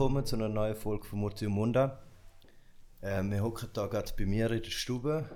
willkommen 0.00 0.24
zu 0.24 0.36
einer 0.36 0.48
neuen 0.48 0.74
Folge 0.74 1.04
von 1.04 1.18
Murti 1.18 1.44
und 1.44 1.52
Munda. 1.52 2.02
Äh, 3.02 3.22
wir 3.22 3.42
hocken 3.42 3.68
da 3.74 3.86
gerade 3.86 4.10
bei 4.16 4.24
mir 4.24 4.50
in 4.50 4.62
der 4.62 4.70
Stube. 4.70 5.28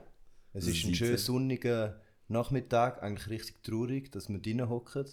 Es 0.54 0.66
ist 0.66 0.86
ein 0.86 0.94
schön 0.94 1.18
sonniger 1.18 2.00
Nachmittag, 2.28 3.02
eigentlich 3.02 3.28
richtig 3.28 3.62
traurig, 3.62 4.10
dass 4.10 4.30
wir 4.30 4.38
drinnen 4.38 4.70
hocken. 4.70 5.04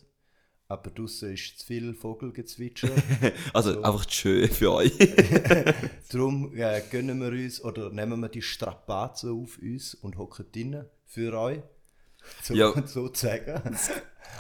Aber 0.70 0.90
draußen 0.90 1.34
ist 1.34 1.60
zu 1.60 1.66
viel 1.66 1.94
Vogelgezwitscher. 1.94 2.92
also 3.54 3.74
so. 3.74 3.82
einfach 3.82 4.10
schön 4.10 4.48
für 4.48 4.72
euch. 4.72 4.98
Darum 6.10 6.56
äh, 6.56 6.82
gönnen 6.90 7.20
wir 7.20 7.32
uns 7.32 7.62
oder 7.62 7.90
nehmen 7.90 8.22
wir 8.22 8.30
die 8.30 8.42
Strapazen 8.42 9.32
auf 9.32 9.60
uns 9.62 9.96
und 9.96 10.18
hocken 10.18 10.46
drinnen 10.50 10.86
für 11.04 11.38
euch. 11.38 11.60
So, 12.42 12.54
ja. 12.54 12.74
so 12.88 13.10
zu 13.10 13.28
sagen. 13.28 13.62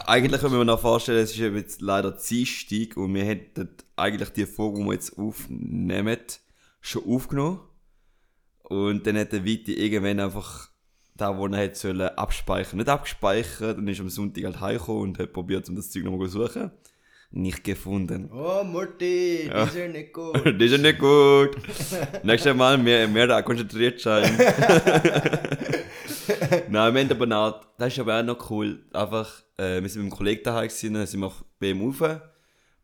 Eigentlich 0.06 0.42
können 0.42 0.54
wir 0.54 0.60
uns 0.60 0.68
noch 0.68 0.80
vorstellen, 0.80 1.20
es 1.20 1.32
ist 1.32 1.38
jetzt 1.38 1.82
leider 1.82 2.12
Dienstag 2.12 2.98
und 2.98 3.14
wir 3.14 3.24
hätten 3.24 3.70
eigentlich 3.96 4.30
die 4.30 4.46
Folge, 4.46 4.80
die 4.80 4.86
wir 4.86 4.94
jetzt 4.94 5.18
aufnehmen, 5.18 6.18
schon 6.80 7.06
aufgenommen. 7.06 7.60
Und 8.64 9.06
dann 9.06 9.18
hat 9.18 9.34
der 9.34 9.44
Viti 9.44 9.74
irgendwann 9.74 10.20
einfach 10.20 10.70
da, 11.14 11.38
wo 11.38 11.46
er 11.48 11.58
hätte 11.58 11.78
sollen 11.78 12.02
abspeichern, 12.02 12.78
nicht 12.78 12.90
abgespeichert 12.90 13.78
und 13.78 13.88
ist 13.88 14.00
am 14.00 14.10
Sonntag 14.10 14.46
halt 14.46 14.62
heimgekommen 14.62 15.02
und 15.02 15.20
hat 15.20 15.34
probiert, 15.34 15.68
um 15.70 15.76
das 15.76 15.92
Zeug 15.92 16.04
nochmal 16.04 16.28
zu 16.30 16.48
suchen. 16.48 16.72
Nicht 17.34 17.64
gefunden. 17.64 18.30
Oh, 18.32 18.64
Murti, 18.64 19.48
ja. 19.48 19.54
das 19.54 19.70
ist 19.70 19.78
ja 19.78 19.88
nicht 19.88 20.14
gut. 20.14 20.36
das 20.36 20.54
ist 20.54 20.72
ja 20.72 20.78
nicht 20.78 21.00
gut. 21.00 21.56
Nächstes 22.24 22.56
Mal 22.56 22.78
mehr, 22.78 23.08
mehr 23.08 23.28
da 23.28 23.42
konzentriert 23.42 24.00
sein. 24.02 24.38
Nein, 26.70 26.94
wir 26.94 27.02
haben 27.02 27.12
aber 27.12 27.26
noch, 27.26 27.66
das 27.78 27.94
ist 27.94 28.00
aber 28.00 28.20
auch 28.20 28.24
noch 28.24 28.50
cool. 28.50 28.84
Einfach, 28.94 29.44
äh, 29.58 29.82
wir 29.82 29.90
sind 29.90 30.04
mit 30.04 30.12
einem 30.12 30.18
Kollegen 30.18 30.44
daheim 30.44 30.68
gewesen, 30.68 30.94
dann 30.94 31.08
sind 31.08 31.20
wir 31.20 31.34
bei 31.60 31.70
ihm 31.70 31.82
rauf. 31.82 32.22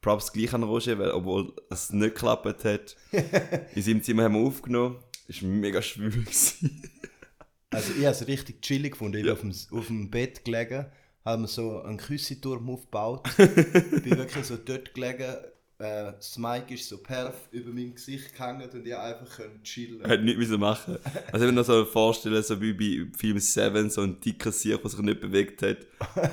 Props 0.01 0.31
gleich 0.31 0.53
an 0.53 0.63
Roger, 0.63 0.97
weil, 0.99 1.11
obwohl 1.11 1.53
es 1.69 1.91
nicht 1.91 2.15
geklappt 2.15 2.63
hat. 2.63 2.95
In 3.75 3.81
seinem 3.81 4.03
Zimmer 4.03 4.23
haben 4.23 4.35
wir 4.35 4.47
aufgenommen. 4.47 4.97
Es 5.27 5.41
war 5.41 5.49
mega 5.49 5.81
schwül. 5.81 6.25
also 7.71 7.93
ich 7.93 8.05
habe 8.05 8.15
es 8.15 8.27
richtig 8.27 8.61
chillig 8.61 8.93
gefunden. 8.93 9.17
Ich 9.17 9.25
ja. 9.25 9.33
bin 9.33 9.51
auf 9.51 9.67
dem, 9.67 9.77
auf 9.77 9.87
dem 9.87 10.09
Bett 10.09 10.45
gelegen, 10.45 10.85
haben 11.25 11.43
wir 11.43 11.47
so 11.47 11.81
einen 11.81 11.97
Küsseturm 11.97 12.69
aufgebaut. 12.69 13.27
bin 13.37 14.17
wirklich 14.17 14.45
so 14.45 14.55
dort 14.55 14.93
gelegen, 14.93 15.35
äh, 15.79 16.13
das 16.13 16.37
Mic 16.37 16.73
ist 16.73 16.89
so 16.89 16.97
perf 16.97 17.35
über 17.51 17.71
meinem 17.71 17.93
Gesicht 17.93 18.33
gehangen 18.33 18.67
und 18.69 18.85
ich 18.85 18.95
einfach 18.95 19.29
können 19.29 19.61
chillen. 19.63 20.03
Hätte 20.03 20.23
nichts 20.23 20.39
müssen 20.39 20.59
machen. 20.59 20.97
Also 21.31 21.45
ich 21.45 21.51
mir 21.51 21.57
noch 21.59 21.65
so 21.65 21.85
vorstellen, 21.85 22.41
so 22.41 22.59
wie 22.59 22.73
bei 22.73 23.17
Film 23.17 23.39
7, 23.39 23.89
so 23.89 24.01
ein 24.01 24.19
dicker 24.19 24.51
Sieg, 24.51 24.81
der 24.81 24.89
sich 24.89 24.99
nicht 25.01 25.21
bewegt 25.21 25.61
hat. 25.61 25.77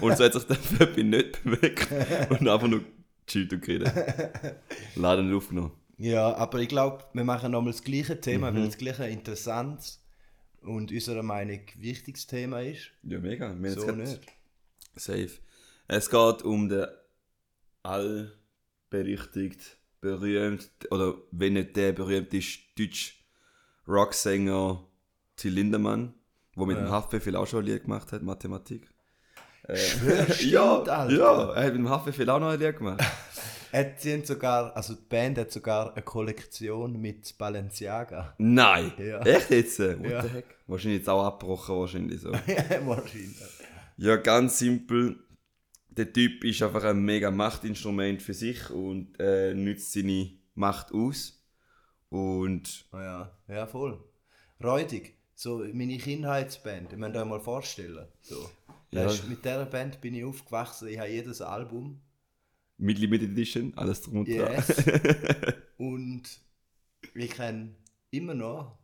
Und 0.00 0.16
so 0.16 0.24
hat 0.24 0.32
sich 0.32 0.44
der 0.44 0.56
Fabi 0.56 1.04
nicht 1.04 1.44
bewegt 1.44 1.88
und 2.30 2.48
einfach 2.48 2.68
nur 2.68 2.84
chillt 3.26 3.52
und 3.52 3.62
geredet. 3.62 3.92
Leider 4.94 5.22
nicht 5.22 5.36
aufgenommen. 5.36 5.72
Ja, 5.98 6.34
aber 6.34 6.58
ich 6.60 6.68
glaube, 6.68 7.04
wir 7.12 7.24
machen 7.24 7.52
nochmal 7.52 7.72
das 7.72 7.84
gleiche 7.84 8.20
Thema, 8.20 8.50
mhm. 8.50 8.56
weil 8.56 8.66
das 8.66 8.78
gleiche 8.78 9.06
interessant 9.06 9.98
und 10.62 10.90
unserer 10.90 11.22
Meinung 11.22 11.60
wichtiges 11.76 12.26
Thema 12.26 12.62
ist. 12.62 12.90
Ja, 13.02 13.18
mega. 13.18 13.54
Wir 13.56 13.72
so 13.72 13.90
nicht. 13.92 14.20
Safe. 14.96 15.30
Es 15.86 16.08
geht 16.08 16.42
um 16.42 16.68
den 16.68 16.86
all 17.82 18.32
berüchtigt, 18.94 19.76
berühmt, 20.00 20.70
oder 20.90 21.14
wenn 21.32 21.54
nicht 21.54 21.74
der 21.74 21.92
berühmt 21.92 22.32
ist, 22.32 22.60
deutsch 22.78 23.24
Rocksänger 23.88 24.86
Till 25.36 25.52
Lindemann, 25.52 26.14
der 26.56 26.66
mit 26.66 26.76
ja. 26.76 26.84
dem 26.84 26.90
Haftbefehl 26.92 27.34
auch 27.34 27.46
schon 27.46 27.64
ein 27.64 27.66
Lied 27.66 27.82
gemacht 27.82 28.12
hat, 28.12 28.22
Mathematik. 28.22 28.88
Äh, 29.64 29.76
Stimmt, 29.76 30.42
ja, 30.42 30.78
Alter. 30.78 31.10
ja, 31.10 31.52
er 31.54 31.64
hat 31.64 31.72
mit 31.72 31.82
dem 31.82 31.90
Haftbefehl 31.90 32.30
auch 32.30 32.38
noch 32.38 32.50
ein 32.50 32.60
Lied 32.60 32.78
gemacht. 32.78 33.02
hat 33.72 34.00
sogar, 34.24 34.76
also 34.76 34.94
die 34.94 35.02
Band 35.08 35.38
hat 35.38 35.50
sogar 35.50 35.92
eine 35.92 36.02
Kollektion 36.02 37.00
mit 37.00 37.36
Balenciaga. 37.36 38.34
Nein! 38.38 38.92
Ja. 38.96 39.20
Echt 39.22 39.50
jetzt? 39.50 39.80
What 39.80 40.08
ja. 40.08 40.22
the 40.22 40.28
heck? 40.28 40.44
Wahrscheinlich 40.68 41.00
jetzt 41.00 41.08
auch 41.08 41.24
abgebrochen, 41.24 41.74
wahrscheinlich 41.74 42.20
so. 42.20 42.30
wahrscheinlich. 42.86 43.42
Ja, 43.96 44.14
ganz 44.16 44.60
simpel 44.60 45.18
der 45.96 46.12
Typ 46.12 46.44
ist 46.44 46.62
einfach 46.62 46.84
ein 46.84 47.04
mega 47.04 47.30
Machtinstrument 47.30 48.22
für 48.22 48.34
sich 48.34 48.70
und 48.70 49.18
äh, 49.18 49.54
nützt 49.54 49.92
seine 49.92 50.30
Macht 50.54 50.92
aus. 50.92 51.42
Und. 52.08 52.86
Oh 52.92 52.98
ja, 52.98 53.36
ja, 53.48 53.66
voll. 53.66 54.02
Räudig. 54.62 55.16
So 55.34 55.64
meine 55.72 55.98
Kindheitsband, 55.98 56.92
ich 56.92 56.98
muss 56.98 57.14
euch 57.14 57.24
mal 57.24 57.40
vorstellen. 57.40 58.06
So. 58.22 58.48
Ja. 58.92 59.06
Ist, 59.06 59.28
mit 59.28 59.44
dieser 59.44 59.66
Band 59.66 60.00
bin 60.00 60.14
ich 60.14 60.24
aufgewachsen, 60.24 60.88
ich 60.88 60.98
habe 60.98 61.10
jedes 61.10 61.40
Album. 61.40 62.00
Mit 62.78 62.98
Limited 62.98 63.30
Edition, 63.30 63.72
alles 63.76 64.02
drum 64.02 64.18
und 64.18 64.28
dran. 64.28 64.52
Yes. 64.52 64.84
und 65.76 66.22
ich 67.14 67.30
kenne 67.30 67.74
immer 68.10 68.34
noch 68.34 68.78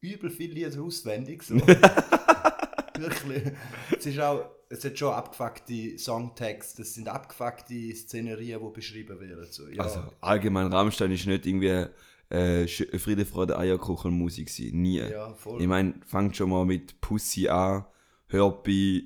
übel 0.00 0.30
viele 0.30 0.54
Lieder 0.54 0.82
auswendig. 0.82 1.44
So. 1.44 1.54
Wirklich. 2.98 3.52
Es 3.96 4.06
ist 4.06 4.18
auch 4.18 4.50
es 4.70 4.84
hat 4.84 4.96
schon 4.96 5.12
abgefuckte 5.12 5.98
Songtexte, 5.98 6.82
das 6.82 6.94
sind 6.94 7.08
abgefuckte 7.08 7.94
Szenerien, 7.94 8.60
die 8.60 8.72
beschrieben 8.72 9.20
werden. 9.20 9.46
So, 9.50 9.68
ja. 9.68 9.82
Also 9.82 10.04
allgemein 10.20 10.72
Rammstein 10.72 11.10
ist 11.10 11.26
nicht 11.26 11.44
irgendwie 11.44 11.86
äh, 12.30 12.68
Friede, 12.68 13.26
Freude, 13.26 13.58
Eierkuchen 13.58 14.12
Musik 14.12 14.48
sein. 14.48 14.70
Nie. 14.80 15.00
Ja, 15.00 15.36
ich 15.58 15.66
meine, 15.66 15.94
fangt 16.06 16.36
schon 16.36 16.50
mal 16.50 16.64
mit 16.64 17.00
Pussy 17.00 17.48
an, 17.48 17.84
hört 18.28 18.62
bei 18.62 19.02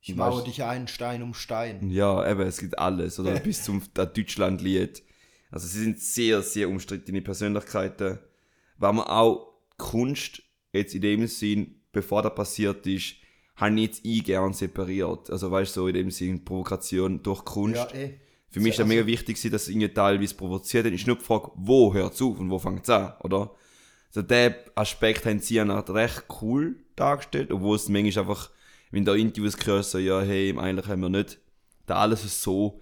ich 0.00 0.14
baue 0.14 0.44
dich 0.44 0.62
ein, 0.62 0.86
Stein 0.86 1.22
um 1.22 1.34
Stein. 1.34 1.90
Ja, 1.90 2.30
eben, 2.30 2.42
es 2.42 2.58
gibt 2.58 2.78
alles. 2.78 3.18
Oder 3.18 3.40
bis 3.40 3.64
zum 3.64 3.82
Deutschland-Lied. 3.92 5.02
Also 5.50 5.66
sie 5.66 5.80
sind 5.80 6.00
sehr, 6.00 6.40
sehr 6.40 6.68
umstrittene 6.68 7.20
Persönlichkeiten. 7.20 8.20
Weil 8.78 8.92
man 8.92 9.06
auch 9.06 9.54
Kunst 9.76 10.40
jetzt 10.72 10.94
in 10.94 11.02
dem 11.02 11.26
Sinn, 11.26 11.82
bevor 11.90 12.22
das 12.22 12.34
passiert 12.34 12.86
ist, 12.86 13.16
habe 13.58 13.74
ich 13.74 13.86
jetzt 13.86 14.00
ich 14.04 14.24
gern 14.24 14.52
separiert. 14.52 15.30
Also 15.30 15.50
weißt 15.50 15.76
du, 15.76 15.80
so 15.80 15.88
in 15.88 15.94
dem 15.94 16.10
Sinne 16.10 16.38
Provokation 16.38 17.22
durch 17.22 17.44
Kunst. 17.44 17.92
Ja, 17.92 17.98
eh. 17.98 18.20
Für 18.50 18.60
mich 18.60 18.70
ist 18.70 18.76
es 18.76 18.80
also, 18.80 18.88
mega 18.88 19.06
wichtig, 19.06 19.36
dass 19.50 19.62
es 19.62 19.68
irgendwie 19.68 19.88
teilweise 19.88 20.34
provoziert. 20.34 20.86
Dann 20.86 20.94
ist 20.94 21.06
nur 21.06 21.16
die 21.16 21.24
Frage, 21.24 21.50
wo 21.56 21.92
hört 21.92 22.14
es 22.14 22.22
auf 22.22 22.38
und 22.38 22.50
wo 22.50 22.58
fängt 22.58 22.84
es 22.84 22.90
an, 22.90 23.12
oder? 23.22 23.54
Also 24.08 24.22
der 24.22 24.56
Aspekt 24.74 25.26
haben 25.26 25.40
sie 25.40 25.56
ja 25.56 25.80
recht 25.80 26.24
cool 26.40 26.76
dargestellt, 26.96 27.52
obwohl 27.52 27.76
es 27.76 27.90
manchmal 27.90 28.24
einfach, 28.24 28.50
wenn 28.90 29.04
da 29.04 29.14
Interviews 29.14 29.56
gehört, 29.56 29.84
so, 29.84 29.98
ja, 29.98 30.22
hey, 30.22 30.56
eigentlich 30.56 30.86
haben 30.86 31.02
wir 31.02 31.10
nicht 31.10 31.38
da 31.84 31.96
alles 31.96 32.42
so 32.42 32.80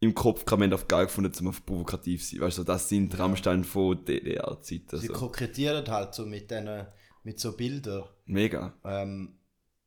im 0.00 0.14
Kopf 0.14 0.44
kann 0.44 0.60
man 0.60 0.72
auf 0.72 0.86
geil 0.86 1.06
gefunden, 1.06 1.32
um 1.40 1.48
auf 1.48 1.64
provokativ 1.64 2.22
zu 2.24 2.36
sein. 2.36 2.46
Weißt 2.46 2.58
du, 2.58 2.64
das 2.64 2.88
sind 2.88 3.12
ja. 3.12 3.20
Rammstein 3.20 3.64
von 3.64 4.04
DDR-Zeit. 4.04 4.82
Also. 4.92 4.98
Sie 4.98 5.08
kokettieren 5.08 5.86
halt 5.88 6.14
so 6.14 6.24
mit, 6.24 6.50
den, 6.50 6.86
mit 7.24 7.40
so 7.40 7.56
Bildern. 7.56 8.04
Mega. 8.26 8.74
Ähm, 8.84 9.37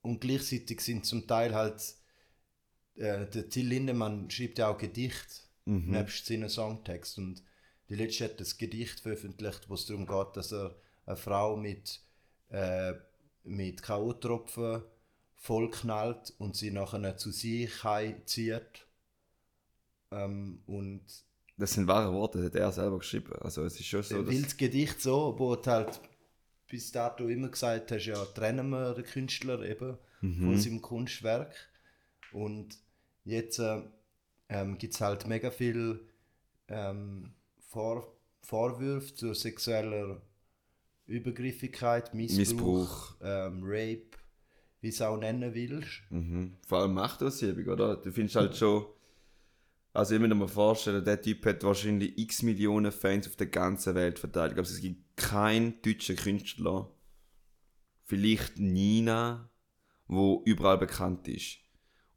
und 0.01 0.21
gleichzeitig 0.21 0.81
sind 0.81 1.05
zum 1.05 1.27
Teil 1.27 1.53
halt, 1.53 1.81
äh, 2.95 3.25
der 3.27 3.49
Till 3.49 3.67
Lindemann 3.67 4.29
schreibt 4.29 4.59
ja 4.59 4.69
auch 4.69 4.77
Gedicht, 4.77 5.47
mhm. 5.65 5.91
nebst 5.91 6.25
seinen 6.25 6.49
Songtext. 6.49 7.17
Und 7.17 7.43
die 7.89 7.95
letzte 7.95 8.25
hat 8.25 8.39
das 8.39 8.57
Gedicht 8.57 8.99
veröffentlicht, 8.99 9.69
wo 9.69 9.75
es 9.75 9.85
darum 9.85 10.07
geht, 10.07 10.35
dass 10.35 10.51
er 10.51 10.75
eine 11.05 11.17
Frau 11.17 11.55
mit, 11.55 12.01
äh, 12.49 12.93
mit 13.43 13.83
K.O.-Tropfen 13.83 14.83
vollknallt 15.35 16.33
und 16.37 16.55
sie 16.55 16.71
nachher 16.71 17.17
zu 17.17 17.31
sich 17.31 17.71
zieht. 18.25 18.87
Ähm, 20.11 20.61
und 20.67 21.01
das 21.57 21.73
sind 21.73 21.87
wahre 21.87 22.11
Worte, 22.13 22.39
das 22.39 22.47
hat 22.47 22.55
er 22.55 22.71
selber 22.71 22.99
geschrieben. 22.99 23.33
Also 23.39 23.63
es 23.63 23.79
ist 23.79 23.85
schon 23.85 24.01
so. 24.03 24.27
Weil 24.27 24.41
das 24.41 24.57
Gedicht 24.57 25.01
so, 25.01 25.35
wo 25.37 25.55
halt 25.63 26.01
bis 26.71 26.93
dato 26.93 27.27
immer 27.27 27.49
gesagt 27.49 27.91
hast, 27.91 28.05
ja, 28.05 28.23
trennen 28.23 28.69
wir 28.69 28.93
den 28.93 29.03
Künstler 29.03 29.61
eben 29.61 29.97
mhm. 30.21 30.45
von 30.45 30.57
seinem 30.57 30.81
Kunstwerk. 30.81 31.53
Und 32.31 32.77
jetzt 33.25 33.59
äh, 33.59 33.81
ähm, 34.47 34.77
gibt 34.77 34.93
es 34.93 35.01
halt 35.01 35.27
mega 35.27 35.51
viel 35.51 36.07
ähm, 36.69 37.33
Vor 37.59 38.15
Vorwürfe 38.41 39.13
zur 39.13 39.35
sexueller 39.35 40.21
Übergriffigkeit, 41.07 42.13
Missbrauch, 42.13 42.39
Missbrauch. 42.39 43.15
Ähm, 43.21 43.59
Rape, 43.63 44.17
wie 44.79 44.87
es 44.87 45.01
auch 45.01 45.17
nennen 45.17 45.53
willst. 45.53 46.01
Mhm. 46.09 46.57
Vor 46.65 46.79
allem 46.79 46.93
Machtausübung, 46.93 47.67
oder? 47.67 47.97
Du 47.97 48.11
findest 48.11 48.37
halt 48.37 48.55
schon 48.57 48.85
also 49.93 50.15
ich 50.15 50.21
muss 50.21 50.29
mir 50.29 50.47
vorstellen, 50.47 51.03
der 51.03 51.21
Typ 51.21 51.45
hat 51.45 51.63
wahrscheinlich 51.63 52.17
x 52.17 52.43
Millionen 52.43 52.91
Fans 52.91 53.27
auf 53.27 53.35
der 53.35 53.47
ganzen 53.47 53.95
Welt 53.95 54.19
verteilt. 54.19 54.51
Ich 54.51 54.55
glaube, 54.55 54.69
es 54.69 54.81
gibt 54.81 55.17
keinen 55.17 55.81
deutschen 55.81 56.15
Künstler, 56.15 56.89
vielleicht 58.05 58.57
Nina, 58.57 59.49
wo 60.07 60.41
überall 60.45 60.77
bekannt 60.77 61.27
ist. 61.27 61.57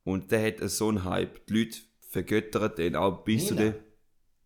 Und 0.04 0.30
der 0.30 0.46
hat 0.46 0.70
so 0.70 0.88
einen 0.88 1.04
Hype. 1.04 1.46
Die 1.46 1.64
Leute 1.64 1.78
vergöttern 2.00 2.72
den 2.76 2.96
auch 2.96 3.24
bis 3.24 3.44
Nina. 3.44 3.48
zu 3.48 3.54
der... 3.56 3.84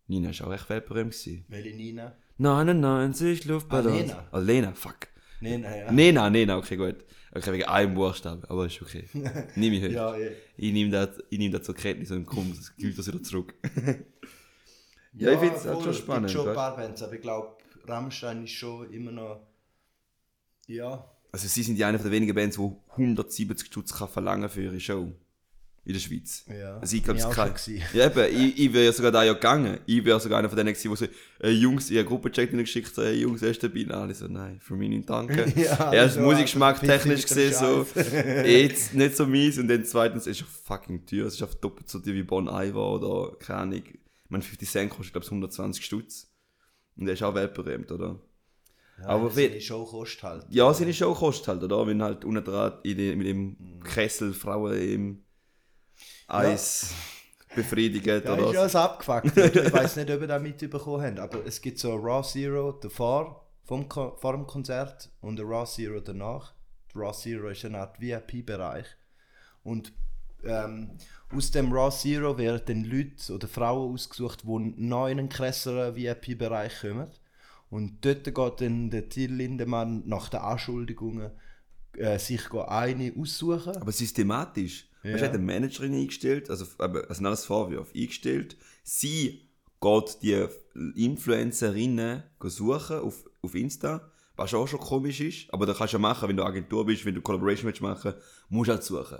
Nina 0.06 0.40
war 0.40 0.48
auch 0.48 0.54
echt 0.54 0.70
weltberühmt. 0.70 1.14
Welche 1.48 1.76
Nina? 1.76 2.16
99 2.38 3.44
Luftballons. 3.44 3.94
Ah, 3.94 3.98
Lena. 3.98 4.28
Also 4.30 4.46
Lena, 4.46 4.72
fuck. 4.72 5.08
Nena, 5.40 5.76
ja. 5.76 5.92
Nena, 5.92 6.30
Nena, 6.30 6.56
okay, 6.58 6.76
gut. 6.76 6.96
Okay, 7.32 7.52
wegen 7.52 7.64
einem 7.64 7.94
Buchstaben, 7.94 8.42
aber 8.44 8.66
ist 8.66 8.80
okay. 8.80 9.04
Nehme 9.54 9.76
ich 9.76 9.82
heute. 9.82 9.94
ja, 9.94 10.16
ja. 10.16 10.30
Ich 10.56 10.72
nehme 10.72 10.90
das, 10.90 11.10
ich 11.30 11.38
nehme 11.38 11.56
das 11.56 11.66
zur 11.66 11.74
Kenntnis 11.74 12.10
und 12.10 12.26
komme, 12.26 12.54
das 12.56 12.74
gilt 12.76 12.98
das 12.98 13.06
wieder 13.06 13.22
zurück. 13.22 13.54
Ja, 15.14 15.32
ich 15.32 15.38
finde 15.38 15.56
es 15.56 15.64
halt 15.64 15.80
schon 15.80 15.90
es 15.90 15.96
gibt 15.96 16.06
spannend. 16.06 16.30
schon 16.30 16.48
ein 16.48 16.54
paar 16.54 16.76
Bands, 16.76 17.02
aber 17.02 17.14
ich 17.14 17.22
glaube, 17.22 17.56
Rammstein 17.86 18.44
ist 18.44 18.52
schon 18.52 18.92
immer 18.92 19.10
noch. 19.10 19.40
Ja. 20.68 21.10
Also 21.32 21.48
sie 21.48 21.62
sind 21.62 21.76
ja 21.76 21.88
eine 21.88 21.98
der 21.98 22.10
wenigen 22.10 22.34
Bands, 22.34 22.56
die 22.56 22.70
170 22.90 23.66
Stutz 23.66 23.94
kann 23.94 24.08
verlangen 24.08 24.48
für 24.48 24.62
ihre 24.62 24.78
Show. 24.78 25.10
In 25.88 25.94
der 25.94 26.00
Schweiz. 26.00 26.44
Ja. 26.48 26.76
Also 26.80 26.96
ich 26.96 27.02
glaube, 27.02 27.18
es 27.18 27.24
auch 27.24 27.32
kann. 27.34 27.54
Ja, 27.94 28.06
eben, 28.06 28.36
ich, 28.36 28.58
ich 28.58 28.72
wäre 28.74 28.84
ja 28.84 28.92
sogar 28.92 29.10
da 29.10 29.24
ja 29.24 29.32
gegangen. 29.32 29.78
Ich 29.86 30.04
wäre 30.04 30.20
sogar 30.20 30.38
einer 30.38 30.50
von 30.50 30.56
denen 30.58 30.74
gewesen, 30.74 30.90
die 30.90 30.96
so, 30.96 31.06
äh, 31.42 31.50
Jungs, 31.50 31.90
ich 31.90 31.96
habe 31.96 32.06
Gruppenchat 32.06 32.50
geschickt, 32.50 32.94
so, 32.94 33.02
hey 33.02 33.18
Jungs, 33.22 33.40
wer 33.40 33.48
ist 33.50 33.62
dabei? 33.62 33.84
Und 33.86 33.92
alle 33.92 34.14
so, 34.14 34.26
nein, 34.28 34.60
für 34.60 34.74
mich 34.76 34.90
nicht, 34.90 35.08
danke. 35.08 35.50
Ja, 35.56 35.90
Erst 35.94 36.14
so, 36.16 36.20
Musikgeschmack 36.20 36.80
technisch 36.80 37.22
gesehen, 37.22 37.52
dem 37.52 37.58
so, 37.58 37.86
jetzt 38.44 38.92
nicht 38.92 39.16
so 39.16 39.24
mies. 39.26 39.56
Und 39.56 39.68
dann 39.68 39.82
zweitens, 39.86 40.24
es 40.26 40.32
ist 40.32 40.40
ja 40.40 40.46
fucking 40.64 41.06
teuer. 41.06 41.24
Es 41.24 41.34
ist 41.36 41.42
einfach 41.42 41.54
doppelt 41.54 41.88
so 41.88 42.00
teuer 42.00 42.12
wie 42.12 42.22
Bon 42.22 42.46
Iver 42.48 42.86
oder, 42.92 43.34
keine 43.38 43.58
Ahnung. 43.60 43.82
Ich 43.86 43.94
meine, 44.28 44.42
50 44.44 44.68
Cent 44.68 44.90
kostet, 44.90 45.14
glaube 45.14 45.24
ich, 45.24 45.30
120 45.30 45.82
Stutz. 45.82 46.30
Und 46.98 47.06
der 47.06 47.14
ist 47.14 47.22
auch 47.22 47.34
weltberühmt, 47.34 47.90
oder? 47.90 48.20
Ja, 49.00 49.06
Aber 49.06 49.34
wie- 49.34 49.48
die 49.48 49.60
Show 49.62 49.84
kostet 49.86 50.22
halt. 50.22 50.46
Ja, 50.50 50.74
seine 50.74 50.92
Show 50.92 51.14
kostet 51.14 51.48
halt, 51.48 51.62
oder? 51.62 51.86
Wenn 51.86 52.02
halt 52.02 52.26
unten 52.26 52.44
dran 52.44 52.74
in 52.82 52.98
die, 52.98 53.16
mit 53.16 53.26
dem 53.26 53.80
Kessel 53.84 54.34
Frauen 54.34 54.74
im 54.76 55.22
Eis 56.26 56.92
befriedigt, 57.54 58.06
Ja, 58.06 58.18
oder? 58.18 58.46
ist 58.48 58.52
ja 58.54 58.60
alles 58.60 58.76
abgefuckt. 58.76 59.36
ich 59.36 59.72
weiß 59.72 59.96
nicht, 59.96 60.10
ob 60.10 60.20
ihr 60.20 60.26
das 60.26 60.42
mitbekommen 60.42 61.02
habt, 61.02 61.18
aber 61.18 61.46
es 61.46 61.60
gibt 61.60 61.78
so 61.78 61.94
Raw 61.96 62.22
Zero 62.22 62.72
davor, 62.72 63.46
vom 63.64 63.88
Ko 63.88 64.16
vor 64.20 64.32
dem 64.32 64.46
Konzert 64.46 65.10
und 65.20 65.40
ein 65.40 65.46
Raw 65.46 65.66
Zero 65.66 66.00
danach. 66.00 66.54
Der 66.94 67.02
Raw 67.02 67.12
Zero 67.12 67.48
ist 67.48 67.64
eine 67.64 67.78
Art 67.78 68.00
VIP-Bereich. 68.00 68.86
Und 69.62 69.92
ähm, 70.44 70.90
aus 71.34 71.50
dem 71.50 71.72
Raw 71.72 71.90
Zero 71.94 72.38
werden 72.38 72.62
dann 72.66 72.84
Leute 72.84 73.32
oder 73.34 73.48
Frauen 73.48 73.94
ausgesucht, 73.94 74.44
die 74.44 74.74
noch 74.76 75.08
in 75.08 75.18
einen 75.18 75.28
krasseren 75.28 75.96
VIP-Bereich 75.96 76.80
kommen. 76.80 77.08
Und 77.70 78.04
dort 78.04 78.24
geht 78.24 78.60
dann 78.60 78.90
der 78.90 79.08
Till 79.08 79.32
Lindemann 79.34 80.02
nach 80.06 80.30
den 80.30 80.40
Anschuldigungen 80.40 81.32
äh, 81.96 82.18
sich 82.18 82.50
eine 82.52 83.12
aussuchen. 83.18 83.76
Aber 83.76 83.92
systematisch. 83.92 84.87
Ja. 85.02 85.12
Weißt 85.12 85.20
du, 85.20 85.26
er 85.26 85.28
hat 85.28 85.34
eine 85.36 85.44
Managerin 85.44 85.94
eingestellt, 85.94 86.50
also, 86.50 86.66
also 86.78 87.22
nicht 87.22 87.24
als 87.24 87.44
Vorwurf, 87.44 87.92
eingestellt. 87.94 88.56
Sie 88.82 89.48
geht 89.80 90.22
die 90.22 90.46
Influencerinnen 90.96 92.22
suchen 92.42 92.98
auf, 92.98 93.24
auf 93.42 93.54
Insta, 93.54 94.10
was 94.36 94.54
auch 94.54 94.66
schon 94.66 94.80
komisch 94.80 95.20
ist. 95.20 95.52
Aber 95.52 95.66
das 95.66 95.78
kannst 95.78 95.92
du 95.92 95.98
ja 95.98 96.00
machen, 96.00 96.28
wenn 96.28 96.36
du 96.36 96.44
Agentur 96.44 96.86
bist, 96.86 97.04
wenn 97.04 97.14
du 97.14 97.20
Collaboration 97.20 97.66
willst 97.66 97.80
machen, 97.80 98.14
musst 98.48 98.68
du 98.68 98.72
halt 98.72 98.82
suchen. 98.82 99.18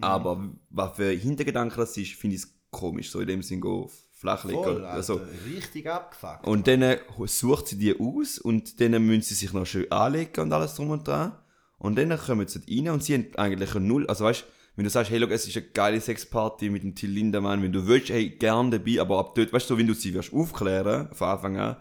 Aber 0.00 0.50
was 0.70 0.96
für 0.96 1.10
Hintergedanken 1.10 1.76
das 1.76 1.96
ist, 1.96 2.14
finde 2.14 2.36
ich 2.36 2.44
komisch, 2.70 3.10
so 3.10 3.20
in 3.20 3.28
dem 3.28 3.42
Sinn 3.42 3.60
go 3.60 3.90
flachlegen. 4.12 4.62
Voll, 4.62 4.84
also, 4.84 5.20
richtig 5.46 5.88
abgefuckt. 5.88 6.46
Und 6.46 6.66
dann 6.66 6.82
äh, 6.82 6.98
sucht 7.24 7.68
sie 7.68 7.78
die 7.78 7.98
aus 7.98 8.38
und 8.38 8.80
dann 8.80 8.92
müssen 9.04 9.22
sie 9.22 9.34
sich 9.34 9.52
noch 9.52 9.66
schön 9.66 9.90
anlegen 9.90 10.40
und 10.40 10.52
alles 10.52 10.74
drum 10.74 10.90
und 10.90 11.06
dran. 11.06 11.36
Und 11.78 11.96
dann 11.96 12.16
kommen 12.18 12.46
sie 12.46 12.60
rein 12.68 12.90
und 12.90 13.02
sie 13.02 13.14
haben 13.14 13.26
eigentlich 13.36 13.74
eine 13.74 13.86
Null. 13.86 14.06
Also 14.06 14.24
weißt 14.24 14.44
wenn 14.76 14.84
du 14.84 14.90
sagst, 14.90 15.10
hey, 15.10 15.18
look, 15.18 15.30
es 15.30 15.46
ist 15.46 15.56
eine 15.56 15.66
geile 15.66 16.00
Sexparty 16.00 16.70
mit 16.70 16.82
dem 16.82 16.94
Till 16.94 17.10
Lindemann, 17.10 17.62
wenn 17.62 17.72
du 17.72 17.86
willst, 17.86 18.10
hey, 18.10 18.30
gern 18.30 18.70
dabei, 18.70 19.00
aber 19.00 19.18
ab 19.18 19.34
dort, 19.34 19.52
weißt 19.52 19.68
du, 19.68 19.76
wenn 19.76 19.86
du 19.86 19.94
sie 19.94 20.14
wirst 20.14 20.32
aufklären, 20.32 21.08
von 21.12 21.28
Anfang 21.28 21.56
an, 21.56 21.76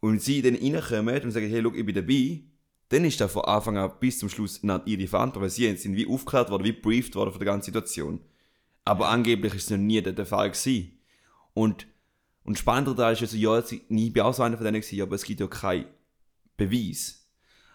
und 0.00 0.22
sie 0.22 0.42
dann 0.42 0.54
reinkommen 0.54 1.22
und 1.22 1.30
sagen, 1.30 1.48
hey, 1.48 1.60
look, 1.60 1.76
ich 1.76 1.84
bin 1.84 1.94
dabei, 1.94 2.42
dann 2.88 3.04
ist 3.04 3.20
das 3.20 3.32
von 3.32 3.44
Anfang 3.44 3.76
an 3.78 3.92
bis 3.98 4.18
zum 4.18 4.28
Schluss 4.28 4.62
nicht 4.62 4.82
ihre 4.86 5.08
Verantwortung, 5.08 5.42
weil 5.42 5.50
sie 5.50 5.76
sind 5.76 5.96
wie 5.96 6.06
aufgeklärt 6.06 6.50
worden, 6.50 6.64
wie 6.64 6.72
briefed 6.72 7.14
worden 7.16 7.30
von 7.30 7.40
der 7.40 7.46
ganzen 7.46 7.66
Situation. 7.66 8.20
Aber 8.84 9.08
angeblich 9.08 9.54
ist 9.54 9.64
es 9.64 9.70
noch 9.70 9.78
nie 9.78 10.00
der, 10.00 10.26
Fall 10.26 10.50
gewesen. 10.50 11.00
Und, 11.54 11.88
und 12.44 12.58
spannender 12.58 12.94
da 12.94 13.10
ist 13.10 13.22
also, 13.22 13.36
ja, 13.36 13.58
ich 13.58 14.12
bin 14.12 14.22
auch 14.22 14.34
so 14.34 14.44
einer 14.44 14.56
von 14.56 14.64
denen 14.64 14.80
gewesen, 14.80 15.02
aber 15.02 15.16
es 15.16 15.24
gibt 15.24 15.40
ja 15.40 15.48
keinen 15.48 15.86
Beweis. 16.56 17.28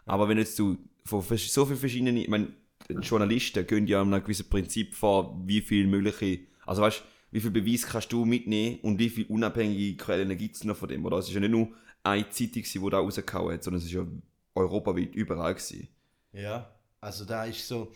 Aber 0.06 0.30
wenn 0.30 0.38
jetzt 0.38 0.58
du 0.58 0.78
von 1.04 1.22
so 1.22 1.66
vielen 1.66 1.78
verschiedenen, 1.80 2.16
ich 2.16 2.30
meine, 2.30 2.54
Journalisten 3.00 3.66
gehen 3.66 3.88
ja 3.88 4.02
einem 4.02 4.22
gewissen 4.22 4.50
Prinzip 4.50 4.94
vor, 4.94 5.40
wie 5.46 5.62
viel 5.62 5.88
mögliche, 5.88 6.40
also 6.66 6.82
weißt 6.82 7.04
wie 7.32 7.40
viel 7.40 7.52
Beweis 7.52 7.88
kannst 7.88 8.12
du 8.12 8.26
mitnehmen 8.26 8.80
und 8.82 9.00
wie 9.00 9.10
viel 9.10 9.26
unabhängige 9.28 9.96
Quellen 9.96 10.38
gibt 10.38 10.56
es 10.58 10.64
noch 10.66 10.76
von 10.76 10.90
dem, 10.90 11.06
oder? 11.06 11.18
Es 11.18 11.28
ist 11.28 11.34
ja 11.34 11.40
nicht 11.40 11.52
nur 11.52 11.70
eine 12.04 12.30
Zeitung, 12.30 12.64
die 12.64 12.90
da 12.90 13.00
rausgehauen 13.00 13.54
hat, 13.54 13.64
sondern 13.64 13.80
es 13.80 13.86
ist 13.86 13.94
ja 13.94 14.06
europaweit 14.54 15.16
überall 15.16 15.56
gewesen. 15.56 15.88
Ja, 16.34 16.70
also 17.00 17.26
da 17.26 17.46
ist 17.46 17.68
so, 17.68 17.94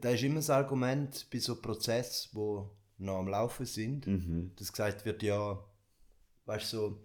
da, 0.00 0.10
ist 0.10 0.22
immer 0.22 0.36
das 0.36 0.50
Argument 0.50 1.26
bei 1.32 1.38
so 1.38 1.60
Prozessen, 1.60 2.30
wo 2.34 2.70
noch 2.98 3.18
am 3.18 3.28
Laufen 3.28 3.66
sind, 3.66 4.06
dass 4.56 4.72
gesagt 4.72 5.04
wird, 5.04 5.22
ja, 5.24 5.58
weißt 6.46 6.72
du, 6.72 6.76
so, 6.76 7.04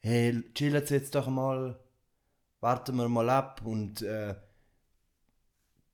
hey, 0.00 0.42
chillen 0.54 0.86
Sie 0.86 0.94
jetzt 0.94 1.14
doch 1.14 1.28
mal, 1.28 1.78
warten 2.60 2.96
wir 2.96 3.08
mal 3.08 3.28
ab 3.28 3.60
und 3.64 4.00
äh, 4.00 4.34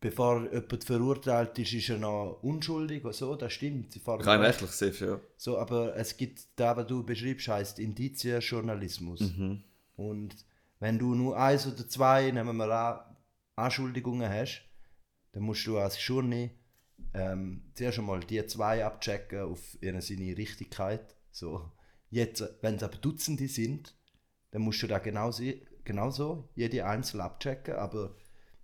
bevor 0.02 0.52
jemand 0.52 0.84
verurteilt 0.84 1.58
ist, 1.58 1.72
ist 1.72 1.88
er 1.88 1.98
noch 1.98 2.40
unschuldig 2.42 3.04
oder 3.04 3.14
so, 3.14 3.36
das 3.36 3.52
stimmt. 3.54 3.92
Sie 3.92 4.00
fahren 4.00 4.20
Rein 4.20 4.40
rechtlich 4.40 4.70
safe, 4.70 5.06
ja. 5.06 5.20
so, 5.36 5.56
aber 5.56 5.96
es 5.96 6.16
gibt, 6.16 6.42
da 6.56 6.76
was 6.76 6.86
du 6.86 7.02
beschreibst, 7.04 7.48
heißt 7.48 7.78
Indizienjournalismus. 7.78 9.20
Mhm. 9.20 9.62
Und 9.96 10.34
wenn 10.80 10.98
du 10.98 11.14
nur 11.14 11.38
eins 11.38 11.66
oder 11.66 11.88
zwei, 11.88 12.30
nehmen 12.32 12.56
wir 12.56 12.70
an, 12.70 13.16
Anschuldigungen 13.54 14.28
hast, 14.28 14.62
dann 15.32 15.44
musst 15.44 15.66
du 15.66 15.78
als 15.78 16.04
Journey 16.04 16.50
ähm, 17.14 17.62
zuerst 17.74 17.98
einmal 17.98 18.20
die 18.20 18.44
zwei 18.46 18.84
abchecken 18.84 19.42
auf 19.42 19.78
ihre 19.80 20.02
seine 20.02 20.36
Richtigkeit. 20.36 21.14
So. 21.30 21.70
Jetzt, 22.10 22.42
wenn 22.60 22.74
es 22.74 22.82
aber 22.82 22.96
Dutzende 22.96 23.46
sind, 23.46 23.94
dann 24.50 24.62
musst 24.62 24.82
du 24.82 24.86
da 24.86 24.98
genauso, 24.98 25.44
genauso 25.84 26.48
jede 26.54 26.84
einzeln 26.84 27.20
abchecken, 27.20 27.74
aber 27.74 28.16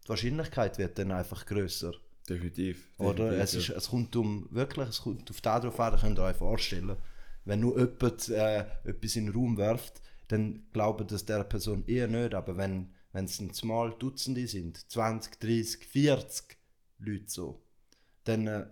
die 0.08 0.10
Wahrscheinlichkeit 0.10 0.78
wird 0.78 0.98
dann 0.98 1.12
einfach 1.12 1.44
größer. 1.46 1.92
Definitiv. 2.28 2.88
Oder 2.98 3.30
definitiv, 3.30 3.42
es, 3.42 3.54
ist, 3.54 3.68
es 3.70 3.88
kommt 3.88 4.16
um 4.16 4.48
wirklich, 4.50 4.88
es 4.88 5.02
kommt 5.02 5.30
auf 5.30 5.40
das 5.40 5.62
drauf 5.62 5.80
an, 5.80 5.92
das 5.92 6.00
könnt 6.00 6.18
ihr 6.18 6.24
euch 6.24 6.36
vorstellen. 6.36 6.96
Wenn 7.44 7.60
nur 7.60 7.78
jemand 7.78 8.28
äh, 8.28 8.64
etwas 8.84 9.16
in 9.16 9.26
den 9.26 9.34
Raum 9.34 9.56
wirft, 9.56 10.02
dann 10.28 10.66
glauben 10.72 11.06
das 11.06 11.24
der 11.24 11.44
Person 11.44 11.84
eher 11.86 12.08
nicht. 12.08 12.34
Aber 12.34 12.56
wenn 12.56 12.90
wenn 13.12 13.24
es 13.24 13.40
ein 13.40 13.50
mal 13.66 13.94
Dutzende 13.98 14.46
sind, 14.46 14.90
20, 14.90 15.40
30, 15.40 15.84
40 15.84 16.56
Leute 16.98 17.24
so, 17.26 17.62
dann 18.24 18.46
äh, 18.46 18.66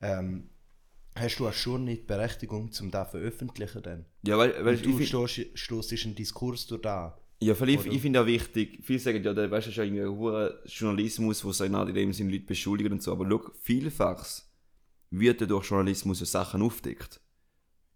ähm, 0.00 0.50
hast 1.14 1.38
du 1.38 1.48
auch 1.48 1.52
schon 1.52 1.84
nicht 1.84 2.02
die 2.02 2.06
Berechtigung, 2.06 2.70
um 2.80 2.90
das 2.90 3.06
zu 3.06 3.10
veröffentlichen. 3.10 3.82
Dann. 3.82 4.06
Ja, 4.22 4.38
weil, 4.38 4.64
weil 4.64 4.78
du 4.78 5.00
stoßest 5.00 6.04
einen 6.04 6.14
Diskurs 6.14 6.66
durch 6.66 6.82
da. 6.82 7.18
Ja, 7.40 7.58
weil 7.60 7.68
ich, 7.70 7.80
Oder? 7.80 7.92
ich 7.92 8.00
finde 8.00 8.22
auch 8.22 8.26
wichtig, 8.26 8.78
viele 8.82 8.98
sagen 8.98 9.22
ja, 9.22 9.34
da 9.34 9.50
weißt 9.50 9.66
du, 9.66 9.70
ist 9.70 9.76
ja 9.76 9.84
irgendwie 9.84 10.68
Journalismus, 10.68 11.44
wo 11.44 11.52
sie 11.52 11.66
in 11.66 11.94
dem 11.94 12.12
Sinne 12.12 12.32
Leute 12.32 12.46
beschuldigen 12.46 12.92
und 12.92 13.02
so, 13.02 13.12
aber 13.12 13.28
schau, 13.28 13.50
vielfach 13.60 14.26
wird 15.10 15.40
ja 15.42 15.46
durch 15.46 15.68
Journalismus 15.68 16.20
ja 16.20 16.26
Sachen 16.26 16.62
aufdeckt. 16.62 17.20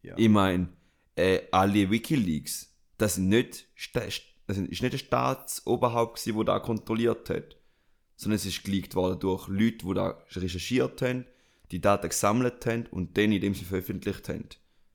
Ja. 0.03 0.15
Ich 0.19 0.29
meine, 0.29 0.69
äh, 1.17 1.41
alle 1.53 1.91
Wikileaks, 1.91 2.77
das 2.99 3.15
sind 3.15 3.29
nicht, 3.29 3.67
das 3.95 4.59
ist 4.59 4.83
nicht 4.83 4.93
ein 4.93 4.99
Staatsoberhaupt 4.99 6.17
gewesen, 6.19 6.37
der 6.37 6.45
da 6.45 6.59
kontrolliert 6.61 7.31
hat, 7.31 7.57
sondern 8.17 8.37
es 8.37 8.45
ist 8.47 8.63
geleakt 8.63 8.95
worden 8.95 9.19
durch 9.21 9.49
Leute, 9.49 9.87
die 9.87 9.95
da 9.95 10.23
recherchiert 10.33 11.01
haben, 11.01 11.25
die 11.71 11.81
Daten 11.81 12.09
gesammelt 12.09 12.67
haben 12.67 12.87
und 12.91 13.17
dann 13.17 13.33
in 13.33 13.41
dem 13.41 13.55
sie 13.55 13.65
veröffentlicht 13.65 14.29
haben. 14.29 14.49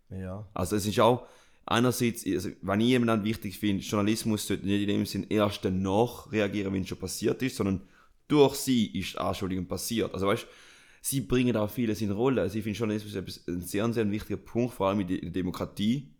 Ja. 0.10 0.48
Also 0.54 0.76
es 0.76 0.86
ist 0.86 1.00
auch 1.00 1.28
einerseits, 1.66 2.26
also, 2.26 2.50
wenn 2.62 2.82
ich 2.82 2.88
jemanden 2.88 3.26
wichtig 3.26 3.58
finde, 3.60 3.84
Journalismus 3.84 4.48
sollte 4.48 4.66
nicht 4.66 4.82
in 4.82 4.88
dem 4.88 5.06
Sinn 5.06 5.26
erst 5.30 5.66
danach 5.66 6.32
reagieren, 6.32 6.74
wenn 6.74 6.84
es 6.84 6.90
schon 6.90 7.00
passiert 7.00 7.42
ist, 7.42 7.56
sondern 7.56 7.82
durch 8.28 8.56
sie 8.56 8.88
ist 8.98 9.14
die 9.14 9.18
Anschuldigung 9.18 9.68
passiert. 9.68 10.14
Also 10.14 10.28
weißt 10.28 10.48
sie 11.02 11.22
bringen 11.22 11.56
auch 11.56 11.70
vieles 11.70 12.02
in 12.02 12.10
Rolle. 12.12 12.42
Also 12.42 12.58
ich 12.58 12.64
finde 12.64 12.80
Journalismus 12.80 13.14
etwas, 13.14 13.48
ein 13.48 13.62
sehr, 13.62 13.92
sehr 13.94 14.10
wichtiger 14.10 14.38
Punkt, 14.38 14.74
vor 14.74 14.88
allem 14.90 15.02
in 15.02 15.08
der 15.08 15.30
Demokratie. 15.30 16.12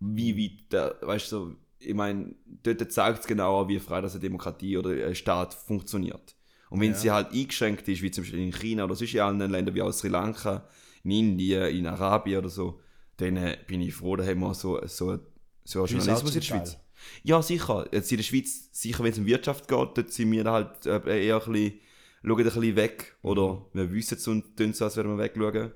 Wie 0.00 0.36
weit, 0.36 0.72
der, 0.72 0.96
weißt 1.02 1.32
du, 1.32 1.36
so, 1.36 1.56
ich 1.78 1.94
meine, 1.94 2.34
dort 2.62 2.90
zeigt 2.90 3.20
es 3.20 3.26
genauer, 3.26 3.68
wie 3.68 3.78
frei 3.78 4.00
das 4.00 4.12
eine 4.12 4.22
Demokratie 4.22 4.78
oder 4.78 4.90
ein 5.06 5.14
Staat 5.14 5.52
funktioniert. 5.52 6.34
Und 6.70 6.80
wenn 6.80 6.92
Ja. 6.92 6.96
sie 6.96 7.10
halt 7.10 7.32
eingeschränkt 7.32 7.86
ist, 7.88 8.00
wie 8.02 8.10
zum 8.10 8.24
Beispiel 8.24 8.40
in 8.40 8.52
China 8.52 8.84
oder 8.84 8.94
sonst 8.94 9.14
in 9.14 9.20
anderen 9.20 9.52
Ländern 9.52 9.74
wie 9.74 9.82
auch 9.82 9.92
Sri 9.92 10.08
Lanka, 10.08 10.66
in 11.02 11.10
Indien, 11.10 11.64
in 11.76 11.86
Arabien 11.86 12.38
oder 12.38 12.48
so, 12.48 12.80
dann 13.18 13.56
bin 13.66 13.80
ich 13.80 13.94
froh, 13.94 14.16
da 14.16 14.24
haben 14.24 14.40
wir 14.40 14.54
so, 14.54 14.80
so, 14.86 15.18
so 15.64 15.78
einen 15.80 15.88
Journalismus 15.88 16.30
in 16.34 16.40
der 16.40 16.46
Schweiz. 16.46 16.72
Teil. 16.72 16.80
Ja, 17.22 17.42
sicher. 17.42 17.86
Jetzt 17.92 18.10
in 18.10 18.16
der 18.18 18.24
Schweiz, 18.24 18.68
sicher, 18.72 19.04
wenn 19.04 19.12
es 19.12 19.18
um 19.18 19.26
Wirtschaft 19.26 19.68
geht, 19.68 19.78
dort 19.98 20.10
sind 20.12 20.30
wir 20.32 20.44
halt 20.44 20.86
äh, 20.86 21.26
eher 21.26 21.42
ein 21.44 21.52
bisschen, 21.52 21.80
schauen 22.22 22.38
ein 22.38 22.44
bisschen 22.44 22.76
weg. 22.76 23.16
Oder 23.22 23.66
wir 23.72 23.92
wissen 23.92 24.16
es 24.16 24.26
und 24.28 24.56
tun 24.56 24.72
so, 24.72 24.84
als 24.86 24.96
würden 24.96 25.16
wir 25.16 25.22
wegschauen. 25.22 25.72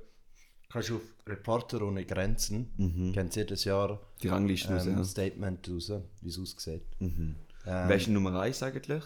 Kannst 0.71 0.91
du 0.91 0.97
auf 0.97 1.03
Reporter 1.27 1.83
ohne 1.83 2.05
Grenzen, 2.05 2.71
Mhm. 2.77 3.13
kennt 3.13 3.35
jedes 3.37 3.65
Jahr 3.65 4.01
Die 4.23 4.29
Rangliste 4.29 4.73
raus, 4.75 4.87
ähm, 4.87 4.93
ja. 4.93 4.99
ein 4.99 5.05
Statement 5.05 5.69
raus, 5.71 5.93
wie 6.21 6.29
es 6.29 6.39
aussieht. 6.39 6.83
Mhm. 6.99 7.37
Ähm, 7.67 7.89
Wer 7.89 7.97
ist 7.97 8.09
Nummer 8.09 8.39
1 8.41 8.63
eigentlich? 8.63 9.03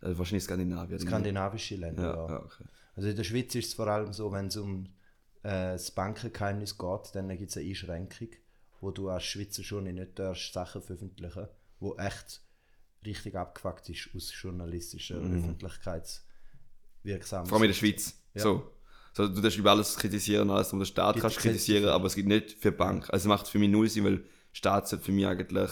Also 0.00 0.18
wahrscheinlich 0.18 0.44
Skandinavien. 0.44 0.98
skandinavische 1.00 1.76
Länder, 1.76 2.02
Ja, 2.02 2.14
ja. 2.14 2.28
ja, 2.34 2.44
okay. 2.44 2.64
Also 2.94 3.08
in 3.08 3.16
der 3.16 3.24
Schweiz 3.24 3.54
ist 3.54 3.66
es 3.68 3.74
vor 3.74 3.88
allem 3.88 4.12
so, 4.12 4.30
wenn 4.32 4.46
es 4.46 4.56
um 4.56 4.86
äh, 5.46 5.72
das 5.72 5.90
Bankengeheimnis 5.90 6.78
geht, 6.78 7.14
dann 7.14 7.28
gibt 7.36 7.50
es 7.50 7.56
eine 7.56 7.68
Einschränkung. 7.68 8.28
wo 8.80 8.90
du 8.90 9.08
als 9.08 9.24
Schweizer 9.24 9.64
schon 9.64 9.84
nicht 9.84 10.18
darfst 10.18 10.52
Sachen 10.52 10.82
veröffentlichen, 10.82 11.48
wo 11.80 11.96
echt 11.96 12.42
richtig 13.04 13.34
abgefuckt 13.34 13.88
ist 13.88 14.10
aus 14.14 14.30
journalistischer 14.40 15.16
Mhm. 15.18 15.38
Öffentlichkeitswirksamkeit. 15.38 17.48
Vor 17.48 17.56
allem 17.56 17.64
in 17.64 17.70
der 17.70 17.74
Schweiz. 17.74 18.14
Ja. 18.34 18.42
So. 18.42 18.70
so. 19.14 19.28
Du 19.28 19.40
darfst 19.40 19.58
über 19.58 19.70
alles 19.70 19.96
kritisieren, 19.96 20.50
alles 20.50 20.72
um 20.72 20.78
den 20.78 20.86
Staat 20.86 21.14
Gibt 21.14 21.22
kannst 21.22 21.38
kritisieren, 21.38 21.88
aber 21.88 22.06
es 22.06 22.14
gibt 22.14 22.28
nicht 22.28 22.52
für 22.52 22.70
die 22.70 22.76
Bank. 22.76 23.08
Also 23.10 23.24
es 23.24 23.28
macht 23.28 23.48
für 23.48 23.58
mich 23.58 23.70
null 23.70 23.88
Sinn, 23.88 24.04
weil 24.04 24.18
der 24.18 24.24
Staat 24.52 24.88
sollte 24.88 25.04
für 25.06 25.12
mich 25.12 25.26
eigentlich. 25.26 25.70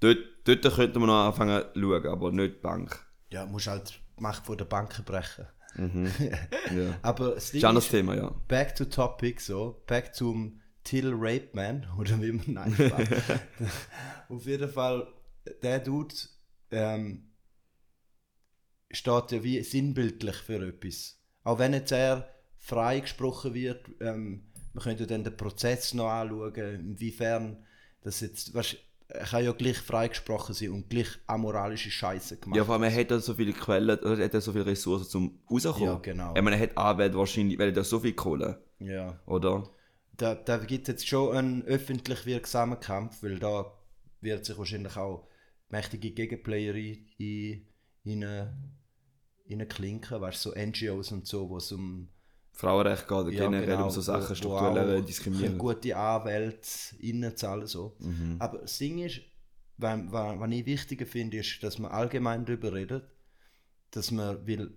Dort, 0.00 0.18
dort 0.44 0.62
könnte 0.74 0.98
man 0.98 1.08
noch 1.08 1.26
anfangen 1.26 1.62
zu 1.74 1.80
schauen, 1.80 2.06
aber 2.06 2.32
nicht 2.32 2.56
die 2.56 2.60
Bank. 2.60 3.04
Ja, 3.30 3.44
musst 3.46 3.66
halt 3.66 4.00
die 4.18 4.22
Macht 4.22 4.46
von 4.46 4.56
der 4.56 4.64
Banken 4.64 5.04
brechen. 5.04 5.46
Ja. 6.74 6.98
Aber 7.02 7.34
das 7.34 7.50
Ding 7.50 7.76
ist 7.76 7.90
Thema, 7.90 8.16
ja. 8.16 8.30
back 8.48 8.74
to 8.74 8.84
topic, 8.84 9.40
so, 9.40 9.82
back 9.86 10.14
zum 10.14 10.60
Till 10.84 11.12
Rape 11.14 11.50
Man, 11.52 11.86
oder 11.98 12.20
wie 12.22 12.32
man 12.32 12.52
nein. 12.52 12.74
Auf 14.28 14.46
jeden 14.46 14.70
Fall, 14.70 15.06
der 15.62 15.80
Dude 15.80 16.14
ähm, 16.70 17.30
steht 18.90 19.32
ja 19.32 19.42
wie 19.42 19.62
sinnbildlich 19.62 20.36
für 20.36 20.66
etwas. 20.66 21.18
Auch 21.44 21.58
wenn 21.58 21.72
jetzt 21.72 21.92
er 21.92 22.28
freigesprochen 22.58 23.54
wird, 23.54 23.88
ähm, 24.00 24.50
wir 24.72 24.82
könnten 24.82 25.06
dann 25.06 25.24
den 25.24 25.36
Prozess 25.36 25.94
noch 25.94 26.08
anschauen, 26.08 26.54
inwiefern 26.54 27.64
das 28.02 28.20
jetzt, 28.20 28.54
weißt, 28.54 28.76
er 29.08 29.24
kann 29.24 29.44
ja 29.44 29.52
gleich 29.52 29.78
freigesprochen 29.78 30.54
sein 30.54 30.70
und 30.70 30.90
gleich 30.90 31.08
amoralische 31.26 31.90
Scheiße 31.90 32.36
gemacht. 32.36 32.56
Ja, 32.56 32.64
vor 32.64 32.74
allem, 32.74 32.82
er 32.84 32.94
hat 32.94 33.10
ja 33.10 33.18
so 33.18 33.34
viele 33.34 33.52
Quellen, 33.52 33.98
oder 33.98 34.18
er 34.18 34.24
hat 34.26 34.34
ja 34.34 34.40
so 34.40 34.52
viele 34.52 34.66
Ressourcen 34.66 35.08
zum 35.08 35.38
rauskommen. 35.50 35.84
Ja, 35.84 35.94
genau. 35.96 36.34
Ich 36.36 36.42
meine, 36.42 36.56
er 36.56 36.62
hat 36.62 36.76
Arbeit 36.76 37.14
wahrscheinlich, 37.14 37.58
weil 37.58 37.68
er 37.68 37.72
da 37.72 37.84
so 37.84 38.00
viel 38.00 38.12
Kohle, 38.12 38.62
ja. 38.78 39.18
oder? 39.26 39.70
Da, 40.16 40.34
da 40.34 40.58
gibt 40.58 40.88
es 40.88 40.92
jetzt 40.92 41.08
schon 41.08 41.34
einen 41.34 41.62
öffentlich 41.62 42.26
wirksamen 42.26 42.80
Kampf, 42.80 43.22
weil 43.22 43.38
da 43.38 43.72
wird 44.20 44.44
sich 44.44 44.58
wahrscheinlich 44.58 44.96
auch 44.96 45.26
mächtige 45.70 46.10
Gegenplayer 46.10 46.74
in, 46.74 47.06
in, 47.16 48.22
in, 48.22 48.48
in 49.46 49.68
klinken, 49.68 50.20
weißt 50.20 50.44
du, 50.44 50.50
so 50.50 50.56
NGOs 50.56 51.12
und 51.12 51.26
so, 51.26 51.48
wo 51.48 51.56
es 51.56 51.72
um 51.72 52.08
Frauenrecht 52.58 53.06
geht, 53.06 53.16
oder 53.16 53.30
ja, 53.30 53.44
generell 53.44 53.66
genau, 53.68 53.84
um 53.84 53.90
so 53.90 54.00
Sachen, 54.00 54.34
strukturelle 54.34 55.00
Diskriminierung. 55.00 55.58
gute 55.58 55.96
Anwälte 55.96 56.68
innenzahlen 56.98 57.68
so. 57.68 57.96
Mhm. 58.00 58.34
Aber 58.40 58.58
das 58.58 58.76
Ding 58.78 58.98
ist, 58.98 59.20
was, 59.76 60.50
ich 60.50 60.66
wichtiger 60.66 61.06
finde, 61.06 61.36
ist, 61.36 61.62
dass 61.62 61.78
man 61.78 61.92
allgemein 61.92 62.44
darüber 62.44 62.72
redet, 62.72 63.04
dass 63.92 64.10
man 64.10 64.44
will, 64.44 64.76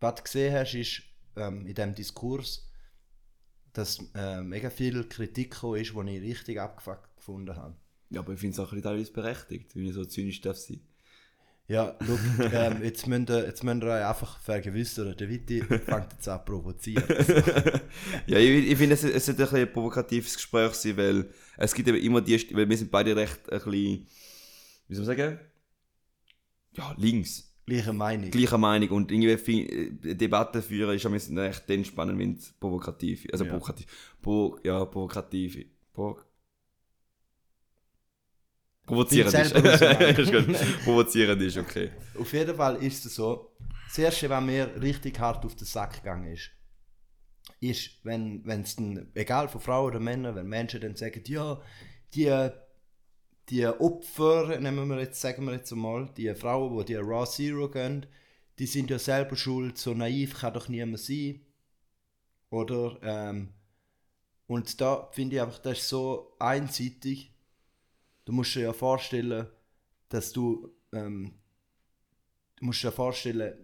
was 0.00 0.14
du 0.14 0.22
gesehen 0.22 0.54
hast, 0.54 0.72
ist 0.72 1.02
ähm, 1.36 1.66
in 1.66 1.74
diesem 1.74 1.94
Diskurs, 1.94 2.66
dass 3.74 3.98
äh, 4.14 4.40
mega 4.40 4.70
viel 4.70 5.06
Kritik 5.10 5.62
ist, 5.62 5.92
die 5.94 6.16
ich 6.16 6.22
richtig 6.22 6.58
abgefuckt 6.58 7.16
gefunden 7.16 7.54
habe. 7.54 7.76
Ja, 8.08 8.20
aber 8.20 8.32
ich 8.32 8.40
finde 8.40 8.54
es 8.54 8.60
auch 8.60 8.70
teilweise 8.70 9.12
berechtigt, 9.12 9.76
wenn 9.76 9.84
ich 9.84 9.92
so 9.92 10.06
zynisch 10.06 10.40
darf 10.40 10.56
sein. 10.56 10.80
Ja, 11.68 11.96
look, 12.00 12.18
ähm, 12.52 12.82
jetzt 12.82 13.06
müsst 13.06 13.30
ihr, 13.30 13.46
jetzt 13.46 13.62
müsst 13.64 13.82
ihr 13.82 13.86
euch 13.88 14.04
einfach 14.04 14.38
vergewissern, 14.40 15.16
der 15.16 15.28
Witti 15.28 15.62
fängt 15.62 16.12
jetzt 16.12 16.28
an 16.28 16.40
zu 16.40 16.44
provozieren. 16.44 17.04
Ja, 18.26 18.38
ich, 18.38 18.70
ich 18.72 18.76
finde, 18.76 18.94
es, 18.94 19.04
es 19.04 19.26
sollte 19.26 19.42
ein, 19.42 19.48
bisschen 19.48 19.66
ein 19.68 19.72
provokatives 19.72 20.34
Gespräch 20.34 20.72
sein, 20.74 20.96
weil 20.96 21.30
es 21.56 21.72
gibt 21.74 21.88
eben 21.88 21.98
immer 21.98 22.20
die, 22.20 22.34
weil 22.54 22.68
wir 22.68 22.76
sind 22.76 22.90
beide 22.90 23.14
recht 23.16 23.50
ein 23.50 23.58
bisschen, 23.58 23.72
wie 24.88 24.94
soll 24.94 25.06
man 25.06 25.16
sagen? 25.16 25.40
Ja, 26.72 26.94
links. 26.98 27.48
Gleiche 27.64 27.92
Meinung. 27.92 28.30
Gleicher 28.30 28.58
Meinung 28.58 28.88
und 28.90 29.12
irgendwie 29.12 29.62
äh, 29.68 30.14
Debatten 30.14 30.62
führen 30.62 30.96
ist 30.96 31.06
am 31.06 31.12
besten 31.12 31.38
recht 31.38 31.62
dann 31.68 31.84
spannend, 31.84 32.18
wenn 32.18 32.34
es 32.34 32.52
provokativ 32.52 33.26
also 33.30 33.44
Ja. 33.44 33.50
provokativ, 33.52 33.86
pro, 34.20 34.58
ja, 34.64 34.84
provokativ, 34.84 35.58
pro, 35.92 36.18
provozierend 38.86 39.34
ist. 39.34 39.52
ist 40.18 40.32
gut. 40.32 40.84
Provozierend 40.84 41.42
ist, 41.42 41.56
okay. 41.56 41.90
Auf 42.18 42.32
jeden 42.32 42.56
Fall 42.56 42.76
ist 42.76 43.04
es 43.06 43.14
so, 43.14 43.52
das 43.88 43.98
Erste, 43.98 44.30
was 44.30 44.42
mir 44.42 44.70
richtig 44.80 45.18
hart 45.18 45.44
auf 45.44 45.54
den 45.54 45.66
Sack 45.66 46.02
gegangen 46.02 46.32
ist, 46.32 46.50
ist, 47.60 48.04
wenn 48.04 48.42
es 48.46 48.76
dann, 48.76 49.10
egal 49.14 49.48
von 49.48 49.60
Frauen 49.60 49.88
oder 49.88 50.00
Männern, 50.00 50.34
wenn 50.34 50.46
Menschen 50.46 50.80
dann 50.80 50.96
sagen, 50.96 51.22
ja, 51.26 51.60
die, 52.14 52.48
die 53.48 53.66
Opfer, 53.66 54.58
nehmen 54.58 54.88
wir 54.88 54.98
jetzt, 54.98 55.20
sagen 55.20 55.44
wir 55.44 55.52
jetzt 55.52 55.72
einmal, 55.72 56.08
die 56.16 56.34
Frauen, 56.34 56.78
die 56.78 56.84
die 56.86 56.94
Raw 56.96 57.26
Zero 57.26 57.68
gehen, 57.68 58.06
die 58.58 58.66
sind 58.66 58.90
ja 58.90 58.98
selber 58.98 59.36
schuld, 59.36 59.78
so 59.78 59.94
naiv 59.94 60.38
kann 60.38 60.54
doch 60.54 60.68
niemand 60.68 61.00
sein. 61.00 61.40
Oder, 62.50 62.98
ähm, 63.02 63.54
und 64.46 64.80
da 64.80 65.08
finde 65.12 65.36
ich 65.36 65.42
einfach, 65.42 65.58
das 65.58 65.78
ist 65.78 65.88
so 65.88 66.34
einseitig. 66.38 67.31
Du 68.24 68.32
musst 68.32 68.54
dir 68.54 68.62
ja 68.62 68.72
vorstellen, 68.72 69.46
dass 70.08 70.32
du, 70.32 70.70
ähm, 70.92 71.32
du 72.56 72.64
musst 72.66 72.82
dir 72.82 72.92
vorstellen, 72.92 73.54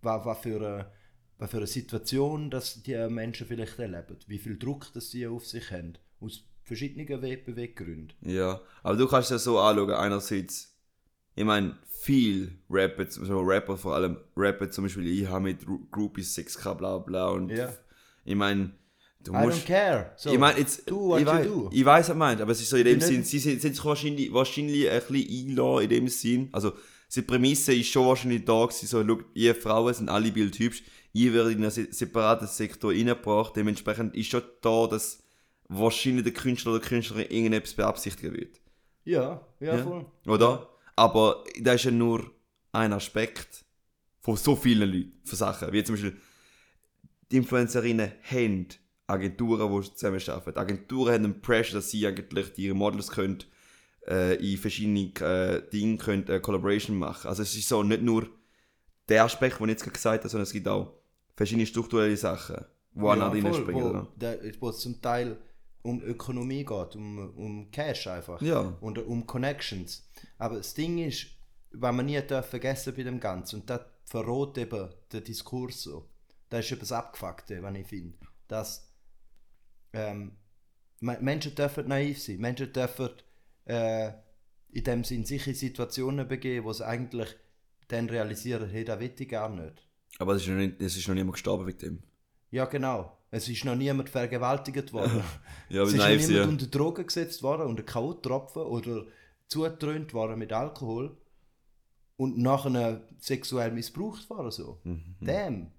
was, 0.00 0.24
was, 0.24 0.38
für 0.38 0.56
eine, 0.56 0.92
was 1.38 1.50
für 1.50 1.58
eine 1.58 1.66
Situation 1.66 2.50
dass 2.50 2.82
die 2.82 2.96
Menschen 3.08 3.46
vielleicht 3.46 3.78
erleben. 3.78 4.16
Wie 4.26 4.38
viel 4.38 4.58
Druck 4.58 4.92
das 4.94 5.10
sie 5.10 5.26
auf 5.26 5.46
sich 5.46 5.70
haben. 5.70 5.94
Aus 6.20 6.44
verschiedenen 6.62 7.22
We 7.22 7.36
Beweggründen. 7.36 8.12
Ja, 8.22 8.60
aber 8.82 8.96
du 8.96 9.06
kannst 9.06 9.30
ja 9.30 9.38
so 9.38 9.58
anschauen, 9.58 9.90
einerseits, 9.90 10.76
ich 11.34 11.44
meine, 11.44 11.76
viel 11.88 12.58
Rapper, 12.70 13.06
so 13.08 13.40
Rapper 13.40 13.76
vor 13.76 13.94
allem, 13.94 14.18
Rapper 14.36 14.70
zum 14.70 14.84
Beispiel, 14.84 15.06
ich 15.06 15.28
habe 15.28 15.44
mit 15.44 15.64
Groupies 15.90 16.36
6k 16.36 16.74
bla 16.74 16.98
bla 16.98 17.28
und 17.28 17.50
Ja. 17.50 17.72
ich 18.24 18.34
meine, 18.34 18.72
du 19.24 19.32
I 19.32 19.36
don't 19.36 19.64
care. 19.66 20.12
So, 20.16 20.32
ich 20.32 20.38
meine, 20.38 20.58
jetzt, 20.58 20.88
do 20.90 21.08
what 21.08 21.20
ich, 21.20 21.26
you 21.26 21.32
weiß, 21.32 21.46
do. 21.46 21.70
ich 21.72 21.84
weiß, 21.84 22.08
was 22.08 22.12
du 22.14 22.18
meinst, 22.18 22.42
aber 22.42 22.52
es 22.52 22.60
ist 22.60 22.70
so 22.70 22.76
in 22.76 22.84
dem 22.84 23.00
Sinn, 23.00 23.24
sie 23.24 23.38
sind, 23.38 23.60
sind 23.60 23.74
sich 23.76 23.84
wahrscheinlich, 23.84 24.32
wahrscheinlich 24.32 24.90
ein 24.90 25.00
bisschen 25.00 25.48
eingeladen 25.48 25.82
in 25.84 25.88
dem 25.90 26.08
Sinn, 26.08 26.48
also 26.52 26.72
die 27.14 27.22
Prämisse 27.22 27.74
ist 27.74 27.88
schon 27.90 28.06
wahrscheinlich 28.06 28.44
da 28.44 28.64
gewesen, 28.64 28.86
so, 28.86 29.04
schau, 29.06 29.18
ihr 29.34 29.54
Frauen 29.54 29.92
sind 29.94 30.08
alle 30.08 30.32
bildhübsch, 30.32 30.82
ihr 31.12 31.34
werdet 31.34 31.52
in 31.52 31.62
einen 31.62 31.70
se- 31.70 31.92
separaten 31.92 32.46
Sektor 32.48 32.90
reingebracht, 32.90 33.54
dementsprechend 33.54 34.14
ist 34.16 34.30
schon 34.30 34.42
da, 34.62 34.86
dass 34.86 35.22
wahrscheinlich 35.68 36.24
der 36.24 36.32
Künstler 36.32 36.72
oder 36.72 36.80
Künstlerin 36.80 37.26
irgendetwas 37.30 37.74
beabsichtigen 37.74 38.32
wird. 38.34 38.60
Ja, 39.04 39.46
ja, 39.60 39.76
Ja. 39.76 39.82
voll. 39.82 40.06
Oder? 40.26 40.68
Aber 40.96 41.44
das 41.60 41.76
ist 41.76 41.84
ja 41.84 41.90
nur 41.90 42.30
ein 42.72 42.92
Aspekt 42.92 43.64
von 44.20 44.36
so 44.36 44.54
vielen 44.56 44.90
Leuten, 44.90 45.12
von 45.24 45.36
Sachen. 45.36 45.72
Wie 45.72 45.82
zum 45.84 45.94
Beispiel, 45.96 46.16
die 47.30 47.36
Influencerinnen 47.38 48.12
haben 48.22 48.68
Agenturen, 49.12 49.82
die 49.82 49.94
zusammenarbeiten. 49.94 50.58
Agenturen 50.58 51.14
haben 51.14 51.24
einen 51.24 51.40
Pressure, 51.40 51.76
dass 51.76 51.90
sie 51.90 52.06
eigentlich 52.06 52.58
ihre 52.58 52.74
Models 52.74 53.10
können, 53.10 53.38
äh, 54.06 54.34
in 54.36 54.58
verschiedenen 54.58 55.14
äh, 55.16 55.62
Dingen 55.70 55.98
können, 55.98 56.26
äh, 56.28 56.40
Collaboration 56.40 56.96
machen. 56.96 57.28
Also 57.28 57.42
es 57.42 57.54
ist 57.54 57.68
so 57.68 57.82
nicht 57.82 58.02
nur 58.02 58.28
der 59.08 59.24
Aspekt, 59.24 59.58
den 59.58 59.66
ich 59.66 59.70
jetzt 59.72 59.82
gerade 59.84 59.94
gesagt 59.94 60.18
habe, 60.20 60.28
sondern 60.28 60.44
es 60.44 60.52
gibt 60.52 60.68
auch 60.68 60.94
verschiedene 61.36 61.66
strukturelle 61.66 62.16
Sachen, 62.16 62.64
die 62.94 63.04
ja, 63.04 63.30
voll, 63.30 63.54
spielen. 63.54 63.74
wo, 63.74 64.08
der, 64.16 64.38
wo 64.60 64.68
es 64.70 64.78
zum 64.78 65.00
Teil 65.00 65.36
um 65.82 66.02
Ökonomie 66.02 66.64
geht, 66.64 66.96
um, 66.96 67.34
um 67.36 67.70
Cash 67.70 68.06
einfach. 68.06 68.40
Ja. 68.40 68.76
Und 68.80 68.98
um 68.98 69.26
Connections. 69.26 70.08
Aber 70.38 70.56
das 70.56 70.74
Ding 70.74 70.98
ist, 70.98 71.26
was 71.72 71.94
man 71.94 72.06
nie 72.06 72.20
darf 72.22 72.48
vergessen 72.48 72.94
bei 72.96 73.02
dem 73.02 73.18
Ganzen, 73.18 73.60
und 73.60 73.70
das 73.70 73.80
verrät 74.04 74.58
eben 74.58 74.88
den 75.12 75.24
Diskurs 75.24 75.82
so. 75.82 76.08
Das 76.48 76.70
ist 76.70 76.82
das 76.82 76.92
Abgefuckte, 76.92 77.62
was 77.62 77.74
ich 77.74 77.86
finde. 77.86 78.18
Dass 78.46 78.91
ähm, 79.92 80.32
Me- 81.00 81.18
Menschen 81.20 81.54
dürfen 81.54 81.88
naiv 81.88 82.22
sein. 82.22 82.38
Menschen 82.38 82.72
dürfen 82.72 83.10
äh, 83.64 84.12
in 84.70 84.84
dem 84.84 85.04
Sinn 85.04 85.24
sich 85.24 85.46
in 85.46 85.54
Situationen 85.54 86.26
begeben, 86.28 86.64
wo 86.64 86.72
sie 86.72 86.86
eigentlich 86.86 87.28
dann 87.88 88.08
realisieren, 88.08 88.68
hey, 88.70 88.84
das 88.84 89.00
will 89.00 89.12
ich 89.18 89.28
gar 89.28 89.48
nicht. 89.48 89.86
Aber 90.18 90.34
es 90.34 90.42
ist, 90.42 90.48
noch 90.48 90.56
nicht, 90.56 90.80
es 90.80 90.96
ist 90.96 91.08
noch 91.08 91.14
niemand 91.14 91.34
gestorben 91.34 91.66
wegen 91.66 91.78
dem. 91.78 92.02
Ja, 92.50 92.64
genau. 92.66 93.18
Es 93.30 93.48
ist 93.48 93.64
noch 93.64 93.74
niemand 93.74 94.08
vergewaltigt 94.10 94.92
worden. 94.92 95.22
Ja, 95.68 95.82
es 95.82 95.88
ist 95.90 95.96
noch 95.96 96.04
naiv 96.04 96.28
niemand 96.28 96.44
sie. 96.44 96.48
unter 96.50 96.66
Drogen 96.66 97.06
gesetzt 97.06 97.42
worden, 97.42 97.66
unter 97.66 97.82
K.O.-Tropfen 97.82 98.62
oder 98.62 99.06
zugetrönt 99.48 100.12
worden 100.14 100.38
mit 100.38 100.52
Alkohol 100.52 101.16
und 102.16 102.38
nachher 102.38 103.08
sexuell 103.18 103.72
missbraucht 103.72 104.28
worden. 104.30 104.50
So. 104.50 104.80
Mhm. 104.84 105.16
Damn. 105.20 105.72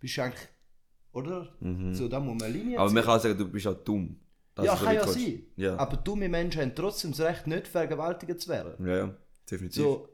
Bist 0.00 0.16
du 0.18 0.22
eigentlich, 0.22 0.48
oder? 1.18 1.48
So, 1.92 2.08
da 2.08 2.20
muss 2.20 2.40
man 2.40 2.52
Linie 2.52 2.78
Aber 2.78 2.90
man 2.90 3.02
kann 3.04 3.20
sagen, 3.20 3.36
du 3.38 3.48
bist 3.48 3.66
auch 3.66 3.74
dumm. 3.84 4.16
Das 4.54 4.66
Ja, 4.66 4.72
ist 4.74 4.78
so 4.80 4.84
kann 4.86 4.94
ja 4.94 5.06
willst. 5.06 5.14
sein. 5.20 5.42
Ja. 5.56 5.76
Aber 5.76 5.96
dumme 5.98 6.28
Menschen 6.28 6.62
haben 6.62 6.74
trotzdem 6.74 7.10
das 7.12 7.20
Recht, 7.20 7.46
nicht 7.46 7.68
vergewaltigt 7.68 8.40
zu 8.40 8.48
werden. 8.48 8.86
ja, 8.86 8.96
ja, 8.96 9.14
definitiv. 9.50 9.82
So, 9.82 10.08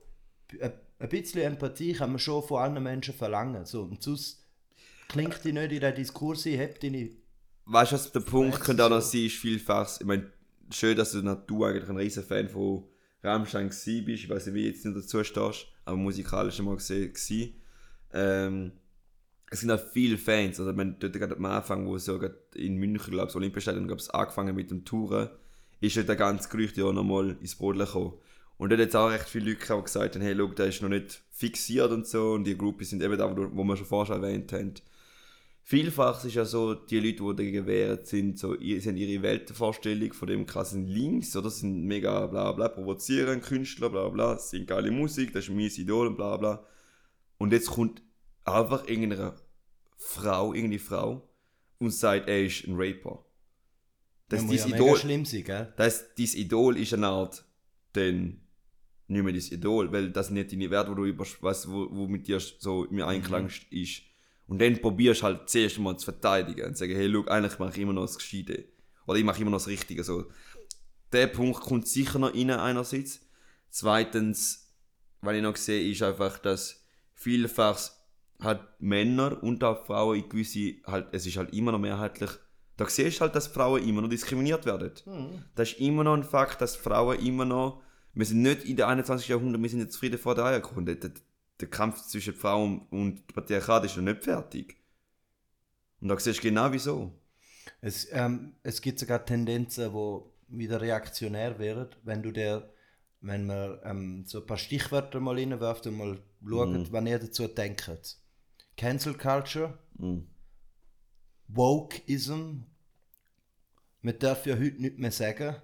ein 0.60 0.72
ein 0.98 1.08
bisschen 1.08 1.42
Empathie 1.42 1.92
kann 1.92 2.10
man 2.10 2.18
schon 2.18 2.42
von 2.42 2.62
anderen 2.62 2.84
Menschen 2.84 3.14
verlangen. 3.14 3.64
So, 3.66 3.82
und 3.82 4.02
sonst 4.02 4.42
klingt 5.08 5.44
die 5.44 5.52
nicht 5.52 5.72
in 5.72 5.80
den 5.80 5.94
Diskurs 5.94 6.46
ein, 6.46 6.52
hebt 6.52 6.82
die 6.82 6.90
nicht. 6.90 7.16
weißt 7.66 7.92
du, 7.92 7.96
was 7.96 8.12
der 8.12 8.20
Punkt 8.20 8.60
könnte 8.60 8.84
auch 8.84 8.90
noch 8.90 9.00
sein, 9.02 9.22
ist 9.26 9.36
vielfach, 9.36 10.00
ich 10.00 10.06
meine, 10.06 10.30
schön, 10.72 10.96
dass 10.96 11.12
du, 11.12 11.20
du 11.46 11.64
eigentlich 11.64 11.88
ein 11.88 11.96
riesen 11.96 12.22
Fan 12.24 12.48
von 12.48 12.84
Rammstein 13.22 13.68
bist, 13.68 13.88
ich 14.06 14.30
weiß 14.30 14.46
nicht, 14.46 14.54
wie 14.54 14.62
du 14.62 14.68
jetzt 14.68 14.84
nicht 14.84 14.96
dazu 14.96 15.22
stehst, 15.24 15.66
aber 15.84 15.96
musikalisch 15.96 16.60
mal 16.60 16.76
gesehen. 16.76 17.54
Ähm, 18.12 18.72
es 19.50 19.60
sind 19.60 19.70
auch 19.70 19.80
viele 19.92 20.18
Fans. 20.18 20.58
Also, 20.58 20.72
man, 20.72 20.96
dort 20.98 21.12
gerade 21.12 21.36
am 21.36 21.44
Anfang, 21.44 21.86
wo 21.86 21.98
so 21.98 22.20
in 22.54 22.76
München, 22.76 23.12
glaube 23.12 23.30
ich, 23.30 23.36
Olympiastadion, 23.36 23.86
glaube 23.86 24.02
ich, 24.02 24.14
angefangen 24.14 24.54
mit 24.54 24.70
dem 24.70 24.84
Touren, 24.84 25.30
ist 25.80 25.96
dort 25.96 26.08
der 26.08 26.16
ganze 26.16 26.48
Gerücht 26.48 26.76
ja 26.76 26.90
nochmal 26.92 27.36
ins 27.40 27.54
Brot 27.54 27.78
gekommen. 27.78 28.14
Und 28.56 28.70
dort 28.70 28.80
hat 28.80 28.88
es 28.88 28.94
auch 28.94 29.10
recht 29.10 29.28
viele 29.28 29.50
Leute 29.50 29.66
gehabt, 29.66 29.80
die 29.80 29.84
gesagt 29.84 30.14
haben, 30.14 30.22
hey, 30.22 30.36
schau, 30.36 30.46
der 30.46 30.66
ist 30.66 30.82
noch 30.82 30.88
nicht 30.88 31.22
fixiert 31.30 31.90
und 31.90 32.06
so. 32.06 32.32
Und 32.32 32.44
die 32.44 32.56
Gruppen 32.56 32.84
sind 32.84 33.02
eben 33.02 33.18
da, 33.18 33.34
wo 33.36 33.64
wir 33.64 33.76
schon 33.76 33.86
vorher 33.86 34.16
erwähnt 34.16 34.52
haben. 34.52 34.74
Vielfach 35.66 36.22
ist 36.24 36.34
ja 36.34 36.44
so, 36.44 36.74
die 36.74 37.00
Leute, 37.00 37.22
die 37.22 37.36
dagegen 37.36 37.66
wehren, 37.66 38.04
sind 38.04 38.38
so, 38.38 38.54
sie 38.54 38.82
haben 38.86 38.98
ihre 38.98 39.22
Weltvorstellung 39.22 40.12
von 40.12 40.28
dem 40.28 40.44
krassen 40.44 40.86
Links, 40.86 41.34
oder? 41.36 41.48
Sind 41.48 41.84
mega 41.84 42.26
bla 42.26 42.52
bla, 42.52 42.68
provozieren 42.68 43.40
Künstler, 43.40 43.88
bla 43.88 44.10
bla, 44.10 44.38
sind 44.38 44.66
geile 44.66 44.90
Musik, 44.90 45.32
das 45.32 45.44
ist 45.44 45.50
mein 45.50 45.70
Idol 45.70 46.08
und 46.08 46.16
bla 46.16 46.36
bla. 46.36 46.66
Und 47.38 47.52
jetzt 47.52 47.70
kommt 47.70 48.02
einfach 48.44 48.86
irgendeine 48.86 49.34
Frau, 49.96 50.52
irgendeine 50.52 50.78
Frau 50.78 51.28
und 51.78 51.90
sagt, 51.90 52.28
er 52.28 52.44
ist 52.44 52.66
ein 52.66 52.74
Raper. 52.76 53.24
Das 54.28 54.42
ist 54.42 54.68
ja 54.68 54.74
Idol. 54.74 54.98
schlimm 54.98 55.24
sein, 55.24 55.44
gell? 55.44 55.72
Das, 55.76 56.14
dein 56.14 56.26
Idol 56.26 56.78
ist 56.78 56.94
eine 56.94 57.08
Art, 57.08 57.44
dann 57.92 58.40
nicht 59.06 59.22
mehr 59.22 59.32
dein 59.32 59.42
Idol, 59.42 59.92
weil 59.92 60.10
das 60.10 60.30
nicht 60.30 60.52
deine 60.52 60.70
Werte, 60.70 60.90
wo 60.90 60.94
du 60.94 61.04
über, 61.04 61.24
weißt, 61.24 61.70
wo, 61.70 61.88
wo 61.90 62.06
mit 62.08 62.26
dir 62.26 62.40
so 62.40 62.84
im 62.84 63.02
Einklang 63.02 63.50
ist. 63.70 64.02
Und 64.46 64.60
dann 64.60 64.80
probierst 64.80 65.22
du 65.22 65.24
halt 65.24 65.48
zuerst 65.48 65.78
mal 65.78 65.96
zu 65.96 66.04
verteidigen 66.04 66.66
und 66.66 66.76
sagen, 66.76 66.94
hey, 66.94 67.06
look, 67.06 67.30
eigentlich 67.30 67.58
mache 67.58 67.72
ich 67.72 67.78
immer 67.78 67.92
noch 67.92 68.02
das 68.02 68.18
Gescheite. 68.18 68.64
Oder 69.06 69.18
ich 69.18 69.24
mache 69.24 69.40
immer 69.40 69.50
noch 69.50 69.58
das 69.58 69.68
Richtige. 69.68 70.04
So. 70.04 70.30
Der 71.12 71.26
Punkt 71.28 71.60
kommt 71.60 71.86
sicher 71.86 72.18
noch 72.18 72.34
rein, 72.34 72.50
einerseits. 72.50 73.20
Zweitens, 73.70 74.72
was 75.20 75.34
ich 75.34 75.42
noch 75.42 75.56
sehe, 75.56 75.90
ist 75.90 76.02
einfach, 76.02 76.38
dass 76.38 76.84
vielfach 77.14 77.90
halt 78.44 78.60
Männer 78.78 79.42
und 79.42 79.62
auch 79.64 79.84
Frauen 79.86 80.18
in 80.18 80.28
gewisse, 80.28 80.74
halt, 80.86 81.08
es 81.12 81.26
ist 81.26 81.36
halt 81.36 81.52
immer 81.52 81.72
noch 81.72 81.78
mehrheitlich, 81.78 82.30
da 82.76 82.88
siehst 82.88 83.18
du 83.18 83.20
halt, 83.22 83.34
dass 83.34 83.46
Frauen 83.46 83.86
immer 83.86 84.02
noch 84.02 84.08
diskriminiert 84.08 84.66
werden. 84.66 84.92
Das 85.54 85.72
ist 85.72 85.80
immer 85.80 86.04
noch 86.04 86.14
ein 86.14 86.24
Fakt, 86.24 86.60
dass 86.60 86.76
Frauen 86.76 87.18
immer 87.20 87.44
noch, 87.44 87.82
wir 88.14 88.26
sind 88.26 88.42
nicht 88.42 88.64
in 88.64 88.76
der 88.76 88.88
21. 88.88 89.28
Jahrhundert, 89.28 89.62
wir 89.62 89.68
sind 89.68 89.80
jetzt 89.80 89.96
Frieden 89.96 90.18
vor 90.18 90.34
der 90.34 90.44
Eierkunde. 90.44 90.96
Der, 90.96 91.10
der 91.60 91.68
Kampf 91.68 92.02
zwischen 92.02 92.34
Frauen 92.34 92.86
und 92.90 93.26
Patriarchat 93.28 93.84
ist 93.84 93.96
noch 93.96 94.04
nicht 94.04 94.24
fertig. 94.24 94.76
Und 96.00 96.08
da 96.08 96.18
siehst 96.18 96.38
du 96.38 96.42
genau 96.42 96.70
wieso. 96.72 97.12
Es, 97.80 98.08
ähm, 98.12 98.54
es 98.62 98.80
gibt 98.80 98.98
sogar 98.98 99.24
Tendenzen, 99.24 99.92
wo 99.92 100.32
wieder 100.48 100.80
reaktionär 100.80 101.58
werden, 101.58 101.88
wenn 102.02 102.22
du 102.22 102.30
der, 102.30 102.70
wenn 103.20 103.46
man 103.46 103.78
ähm, 103.84 104.24
so 104.26 104.40
ein 104.40 104.46
paar 104.46 104.58
Stichwörter 104.58 105.20
mal 105.20 105.36
reinwirft 105.36 105.86
und 105.86 105.96
mal 105.96 106.18
schaut, 106.46 106.92
was 106.92 107.04
ihr 107.06 107.18
dazu 107.18 107.48
denkt. 107.48 108.18
Cancel 108.76 109.14
Culture, 109.14 109.78
Mhm. 109.98 110.26
Wokeism. 111.48 112.64
Man 114.02 114.18
darf 114.18 114.46
ja 114.46 114.54
heute 114.56 114.80
nicht 114.82 114.98
mehr 114.98 115.12
sagen. 115.12 115.56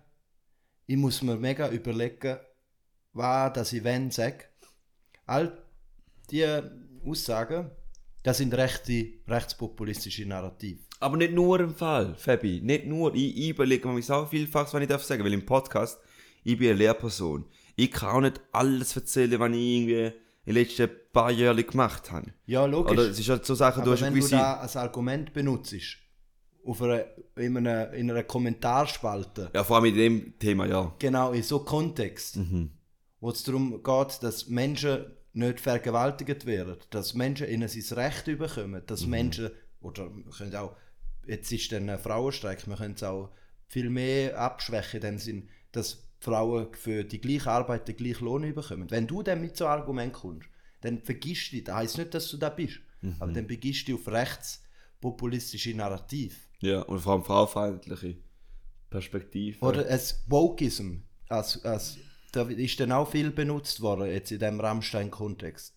Ich 0.87 0.97
muss 0.97 1.23
mir 1.23 1.37
mega 1.37 1.69
überlegen, 1.71 2.39
was 3.13 3.53
das 3.53 3.73
ich 3.73 3.85
wenn 3.85 4.11
sage. 4.11 4.45
All 5.27 5.63
diese 6.31 6.71
Aussagen, 7.05 7.71
das 8.23 8.39
sind 8.39 8.55
rechte, 8.55 9.07
rechtspopulistische 9.27 10.27
Narrative. 10.27 10.81
Aber 11.01 11.17
nicht 11.17 11.33
nur 11.33 11.61
im 11.61 11.75
Fall, 11.75 12.15
Fabi. 12.17 12.61
Nicht 12.61 12.87
nur. 12.87 13.15
Ich, 13.15 13.37
ich 13.37 13.49
überlege 13.51 13.89
mir 13.89 14.03
so 14.03 14.27
vielfach, 14.27 14.73
was 14.73 14.83
ich 14.83 14.89
darf 14.89 15.03
sagen, 15.03 15.25
weil 15.25 15.33
im 15.33 15.47
Podcast, 15.47 15.99
ich 16.45 16.59
bin 16.59 16.69
eine 16.71 16.79
Lehrperson. 16.79 17.47
Ich 17.77 17.91
kann 17.91 18.11
auch 18.11 18.21
nicht 18.21 18.41
alles 18.53 18.95
erzählen, 18.97 19.41
was 19.41 19.51
ich 19.51 19.57
irgendwie 19.57 20.13
in 20.51 20.55
den 20.57 20.65
letzten 20.65 20.91
paar 21.13 21.31
Jahren 21.31 21.65
gemacht 21.67 22.11
habe. 22.11 22.33
Ja, 22.47 22.65
logisch. 22.67 22.93
Oder 22.93 23.03
es 23.11 23.19
ist 23.19 23.29
halt 23.29 23.45
so 23.45 23.55
Sachen, 23.55 23.83
du 23.85 23.91
Aber 23.91 23.93
hast 23.93 24.03
wenn 24.03 24.13
du 24.15 24.19
gewisse... 24.21 24.37
da 24.37 24.55
als 24.59 24.77
Argument 24.77 25.33
benutzt, 25.33 25.75
auf 26.65 26.83
einer, 26.83 27.05
in, 27.37 27.57
einer, 27.57 27.93
in 27.93 28.11
einer 28.11 28.23
Kommentarspalte, 28.25 29.51
Ja, 29.55 29.65
vor 29.65 29.77
allem 29.77 29.87
in 29.87 29.95
dem 29.97 30.39
Thema, 30.39 30.67
ja. 30.67 30.95
genau 30.99 31.33
in 31.33 31.43
so 31.43 31.61
Kontext, 31.61 32.37
Mhm. 32.37 32.71
wo 33.21 33.31
es 33.31 33.43
darum 33.43 33.83
geht, 33.83 34.23
dass 34.23 34.49
Menschen 34.49 35.07
nicht 35.33 35.61
vergewaltigt 35.61 36.45
werden, 36.47 36.77
dass 36.91 37.15
Menschen 37.15 37.49
ihnen 37.49 37.69
sein 37.69 37.99
Recht 37.99 38.27
überkommen, 38.29 38.83
dass 38.87 39.05
Mhm. 39.05 39.11
Menschen, 39.11 39.51
oder 39.81 40.11
wir 40.15 40.31
können 40.37 40.55
auch, 40.57 40.77
jetzt 41.27 41.51
ist 41.53 41.73
dann 41.73 41.89
ein 41.89 41.99
Frauenstreik, 41.99 42.67
wir 42.67 42.77
können 42.77 42.95
es 42.95 43.03
auch 43.03 43.31
viel 43.67 43.89
mehr 43.91 44.39
abschwächen, 44.39 45.01
in 45.01 45.07
dem 45.07 45.19
Sinn, 45.19 45.49
dass 45.73 46.10
Frauen 46.21 46.69
für 46.73 47.03
die 47.03 47.21
gleiche 47.21 47.51
Arbeit 47.51 47.89
den 47.89 47.97
gleichen 47.97 48.25
Lohn 48.27 48.55
bekommen. 48.55 48.91
Wenn 48.91 49.07
du 49.07 49.23
dann 49.23 49.41
mit 49.41 49.57
so 49.57 49.67
einem 49.67 49.81
Argument 49.81 50.13
kommst, 50.13 50.49
dann 50.83 51.01
vergisst 51.03 51.49
du 51.53 51.57
dich, 51.57 51.65
das 51.65 51.75
heisst 51.75 51.99
nicht, 51.99 52.15
dass 52.15 52.31
du 52.31 52.37
da 52.37 52.49
bist, 52.51 52.81
Mhm. 53.03 53.17
aber 53.19 53.33
dann 53.33 53.47
begibst 53.47 53.89
du 53.89 53.93
dich 53.97 54.01
auf 54.07 54.13
rechtspopulistische 54.13 55.75
Narrativ. 55.75 56.49
Ja, 56.61 56.83
und 56.83 57.01
vor 57.01 57.15
allem 57.15 57.25
frauenfeindliche 57.25 58.17
Perspektive. 58.91 59.65
Oder 59.65 59.89
es 59.89 60.25
Wokeism, 60.29 60.97
als, 61.29 61.65
als, 61.65 61.97
da 62.33 62.43
ist 62.43 62.79
dann 62.81 62.93
auch 62.93 63.11
viel 63.11 63.31
benutzt 63.31 63.81
worden, 63.81 64.07
jetzt 64.11 64.31
in 64.33 64.39
diesem 64.39 64.61
Rammstein-Kontext. 64.61 65.75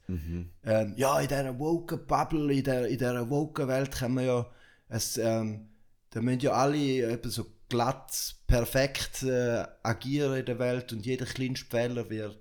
Ähm, 0.64 0.94
ja, 0.98 1.20
in 1.20 1.28
dieser 1.28 1.58
woken 1.58 2.06
Bubble, 2.06 2.52
in 2.54 2.64
dieser, 2.64 2.88
in 2.88 2.98
dieser 2.98 3.30
woken 3.30 3.68
Welt 3.68 3.92
kann 3.92 4.14
man 4.16 4.26
ja, 4.26 4.46
es, 4.90 5.18
ähm, 5.18 5.70
da 6.10 6.22
müssen 6.22 6.42
ja 6.42 6.52
alle 6.52 6.78
eben 6.78 7.30
so 7.32 7.46
glatt, 7.74 8.36
perfekt 8.46 9.24
äh, 9.24 9.64
agieren 9.82 10.38
in 10.38 10.46
der 10.46 10.60
Welt 10.60 10.94
und 10.94 11.08
jeder 11.08 11.26
kleinste 11.26 11.66
Fehler 11.66 12.08
wird, 12.08 12.38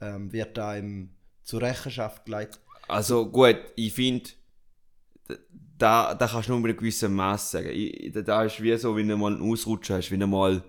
ähm, 0.00 0.32
wird 0.32 0.56
da 0.56 0.74
im, 0.74 1.10
zur 1.44 1.60
Rechenschaft 1.60 2.24
geleitet. 2.24 2.60
Also 2.88 3.30
gut, 3.30 3.58
ich 3.76 3.92
finde, 3.92 4.30
da, 5.76 6.14
da 6.14 6.26
kannst 6.26 6.48
du 6.48 6.52
nur 6.52 6.60
mit 6.60 6.70
einem 6.70 6.78
gewissen 6.78 7.14
Maß 7.14 7.50
sagen. 7.50 7.68
Ich, 7.72 8.10
da- 8.24 8.44
ist 8.44 8.62
wie 8.62 8.74
so, 8.78 8.96
wenn 8.96 9.06
du 9.08 9.18
mal 9.18 9.34
einen 9.34 9.52
Ausrutscher 9.52 9.98
hast, 9.98 10.10
wenn 10.10 10.20
du 10.20 10.26
mal, 10.26 10.64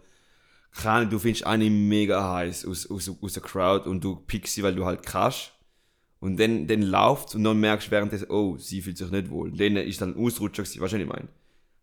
keine 0.73 1.07
du 1.07 1.17
findest 1.17 1.45
eine 1.45 1.69
mega 1.69 2.33
heiß 2.33 2.65
aus, 2.65 2.89
aus, 2.91 3.09
aus 3.21 3.33
der 3.33 3.43
Crowd 3.43 3.89
und 3.89 4.03
du 4.03 4.17
pickst 4.17 4.55
sie, 4.55 4.63
weil 4.63 4.75
du 4.75 4.85
halt 4.85 5.05
kannst. 5.05 5.53
Und 6.19 6.37
dann, 6.37 6.67
dann 6.67 6.81
läuft 6.81 7.33
und 7.33 7.45
dann 7.45 7.59
merkst 7.61 7.87
du 7.87 7.91
währenddessen, 7.91 8.29
oh, 8.29 8.57
sie 8.57 8.81
fühlt 8.81 8.97
sich 8.97 9.09
nicht 9.09 9.29
wohl. 9.29 9.51
Und 9.51 9.59
dann 9.59 9.77
ist 9.77 10.01
dann 10.01 10.15
ein 10.15 10.23
Ausrutscher 10.23 10.63
was 10.63 10.93
ich 10.93 11.07
meine? 11.07 11.29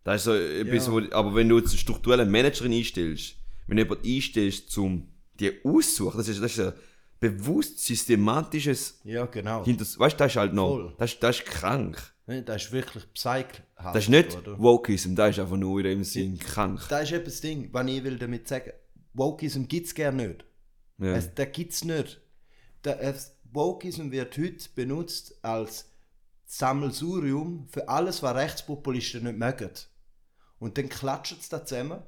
Das 0.05 0.17
ist 0.21 0.25
so 0.25 0.35
etwas, 0.35 0.87
Ja. 0.87 0.93
wo, 0.93 0.99
aber 1.13 1.35
wenn 1.35 1.49
du 1.49 1.59
jetzt 1.59 1.71
eine 1.71 1.79
strukturelle 1.79 2.25
Managerin 2.25 2.73
einstellst, 2.73 3.35
wenn 3.67 3.77
du 3.77 3.83
jemanden 3.83 4.07
einstellst, 4.09 4.71
zum 4.71 5.09
die 5.39 5.53
aussuchen, 5.65 6.17
das 6.19 6.29
ist, 6.29 6.43
das 6.43 6.53
ist 6.53 6.61
ein 6.61 6.73
bewusst 7.21 7.79
systematisches 7.85 9.01
Ja, 9.05 9.27
genau. 9.27 9.65
hinter, 9.65 9.85
weißt 9.85 10.15
du, 10.15 10.19
das 10.25 10.33
ist 10.33 10.37
halt 10.37 10.55
noch, 10.55 10.69
Voll. 10.71 10.95
das, 10.99 11.13
ist- 11.15 11.23
das 11.23 11.37
ist 11.39 11.45
krank. 11.47 12.15
Ne, 12.27 12.43
Das 12.43 12.65
ist 12.65 12.73
wirklich 12.73 13.05
Psych. 13.15 13.47
Das 13.77 13.97
ist 14.05 14.09
nicht 14.11 14.37
Wokeism, 14.59 15.15
das 15.15 15.31
ist 15.31 15.39
einfach 15.41 15.57
nur 15.57 15.79
in 15.81 15.85
dem 15.85 16.05
Sinn 16.05 16.39
krank. 16.39 16.81
Das 16.91 17.05
ist 17.05 17.13
eben 17.13 17.25
das 17.25 17.41
Ding, 17.41 17.69
was 17.73 17.87
ich 17.87 18.05
will 18.05 18.19
damit 18.19 18.47
sagen. 18.49 18.73
Wokeism 19.15 19.65
gibt 19.65 19.87
es 19.87 19.95
gerne 19.95 20.27
nicht. 20.29 20.45
Ja. 20.99 21.15
Es, 21.17 21.33
das 21.35 21.49
gibt 21.53 21.73
es 21.73 21.85
nicht. 21.85 22.21
Wokeism 23.53 24.11
wird 24.11 24.37
heute 24.37 24.69
benutzt 24.75 25.39
als 25.43 25.88
Sammelsurium 26.51 27.67
für 27.71 27.89
alles, 27.89 28.23
was 28.23 28.35
Rechtspopulisten 28.35 29.23
nicht 29.25 29.39
mögen. 29.39 29.71
Und 30.59 30.79
dann 30.79 30.89
klatschen 30.89 31.37
sie 31.41 31.51
da 31.51 31.65
zusammen 31.65 32.03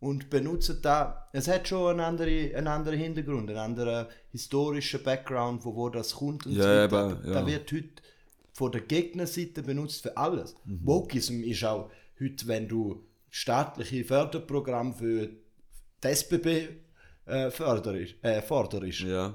und 0.00 0.30
benutzen 0.30 0.78
da. 0.80 1.28
Es 1.32 1.48
hat 1.48 1.66
schon 1.66 1.90
einen 1.90 2.00
anderen, 2.00 2.54
einen 2.54 2.68
anderen 2.68 2.98
Hintergrund, 2.98 3.50
einen 3.50 3.58
anderen 3.58 4.06
historischen 4.30 5.02
Background, 5.02 5.64
wo, 5.64 5.74
wo 5.74 5.88
das 5.88 6.14
kommt 6.14 6.46
und 6.46 6.52
Ja, 6.52 6.88
so 6.88 6.96
weiter. 6.96 7.20
ja. 7.26 7.32
Da 7.32 7.46
wird 7.46 7.70
heute 7.72 7.88
von 8.52 8.70
der 8.72 8.82
Gegnerseite 8.82 9.62
benutzt 9.62 10.02
für 10.02 10.16
alles. 10.16 10.54
Mhm. 10.64 10.80
Wokeism 10.84 11.42
ist 11.42 11.64
auch 11.64 11.90
heute, 12.20 12.46
wenn 12.46 12.68
du 12.68 13.04
staatliche 13.28 14.04
Förderprogramme 14.04 14.94
für 14.94 15.28
die 16.02 16.06
SBB 16.08 16.68
äh, 17.26 17.50
förderst, 17.50 18.14
äh, 18.22 18.40
forderst. 18.40 19.00
ja. 19.00 19.34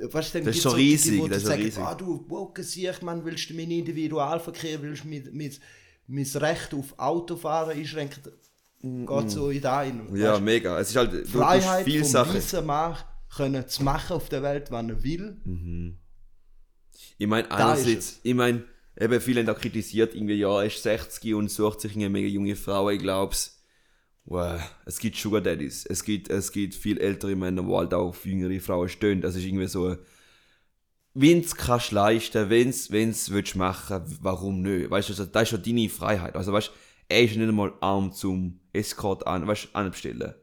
Weißt, 0.00 0.34
dann 0.34 0.44
Das 0.44 0.56
ist 0.56 0.62
so 0.62 0.74
die, 0.74 0.82
riesig, 0.82 1.12
die, 1.12 1.22
die 1.22 1.28
das 1.28 1.38
ist 1.38 1.46
sagen, 1.46 1.62
riesig. 1.62 1.82
Ah, 1.82 1.94
du 1.94 2.24
woke 2.28 2.62
siehst, 2.62 3.02
man, 3.02 3.24
willst 3.24 3.50
du 3.50 3.54
meinen 3.54 3.70
Individualverkehr, 3.72 4.80
willst 4.82 5.04
du 5.04 5.08
mein, 5.08 5.28
mein, 5.32 5.52
mein 6.06 6.26
Recht 6.42 6.74
auf 6.74 6.98
Autofahren 6.98 7.76
einschränken? 7.76 8.22
Geht 8.82 9.30
so 9.30 9.50
in 9.50 9.60
da 9.60 9.78
rein. 9.78 10.08
Ja, 10.14 10.34
Weißt, 10.34 10.42
mega. 10.42 10.78
Es 10.78 10.90
ist 10.90 10.96
halt, 10.96 11.12
du 11.12 11.24
Freiheit 11.24 11.84
viele 11.84 12.00
vom 12.00 12.08
Sachen. 12.08 12.34
weißen 12.36 12.64
Mann 12.64 12.96
können 13.34 13.66
zu 13.68 13.82
machen 13.82 14.16
auf 14.16 14.28
der 14.28 14.42
Welt, 14.42 14.70
was 14.70 14.86
er 14.86 15.02
will. 15.02 15.36
Ich 17.18 17.26
meine, 17.26 17.50
einerseits, 17.50 18.20
ich 18.22 18.34
meine, 18.34 18.64
eben 18.98 19.20
viele 19.20 19.40
haben 19.40 19.46
da 19.46 19.54
kritisiert, 19.54 20.14
irgendwie, 20.14 20.34
ja, 20.34 20.60
er 20.60 20.66
ist 20.66 20.82
60 20.82 21.34
und 21.34 21.50
sucht 21.50 21.80
sich 21.80 21.94
eine 21.94 22.08
mega 22.08 22.28
junge 22.28 22.56
Frau, 22.56 22.90
ich 22.90 23.00
glaub's. 23.00 23.55
Wow, 24.28 24.60
es 24.84 24.98
gibt 24.98 25.16
Sugar 25.16 25.40
Daddies, 25.40 25.86
es 25.86 26.02
gibt, 26.02 26.28
es 26.30 26.50
gibt 26.50 26.74
viel 26.74 26.98
ältere 26.98 27.36
Männer, 27.36 27.62
die 27.62 27.72
halt 27.72 27.94
auch 27.94 28.08
auf 28.08 28.26
jüngere 28.26 28.60
Frauen 28.60 28.88
stehen. 28.88 29.20
Das 29.20 29.36
ist 29.36 29.44
irgendwie 29.44 29.68
so, 29.68 29.96
wenn's 31.14 31.54
kannst 31.54 31.92
leisten, 31.92 32.50
wenn's, 32.50 32.90
wenn's 32.90 33.30
willst 33.30 33.54
machen, 33.54 34.02
warum 34.20 34.62
nicht? 34.62 34.90
Weißt 34.90 35.08
du, 35.08 35.12
also, 35.12 35.26
das 35.26 35.42
ist 35.44 35.48
schon 35.50 35.62
deine 35.62 35.88
Freiheit. 35.88 36.34
Also, 36.34 36.52
weißt 36.52 36.72
er 37.08 37.22
ist 37.22 37.36
nicht 37.36 37.48
einmal 37.48 37.72
arm 37.80 38.12
zum 38.12 38.58
Escort 38.72 39.24
an, 39.28 39.46
weißt, 39.46 39.68
anbestellen. 39.74 40.34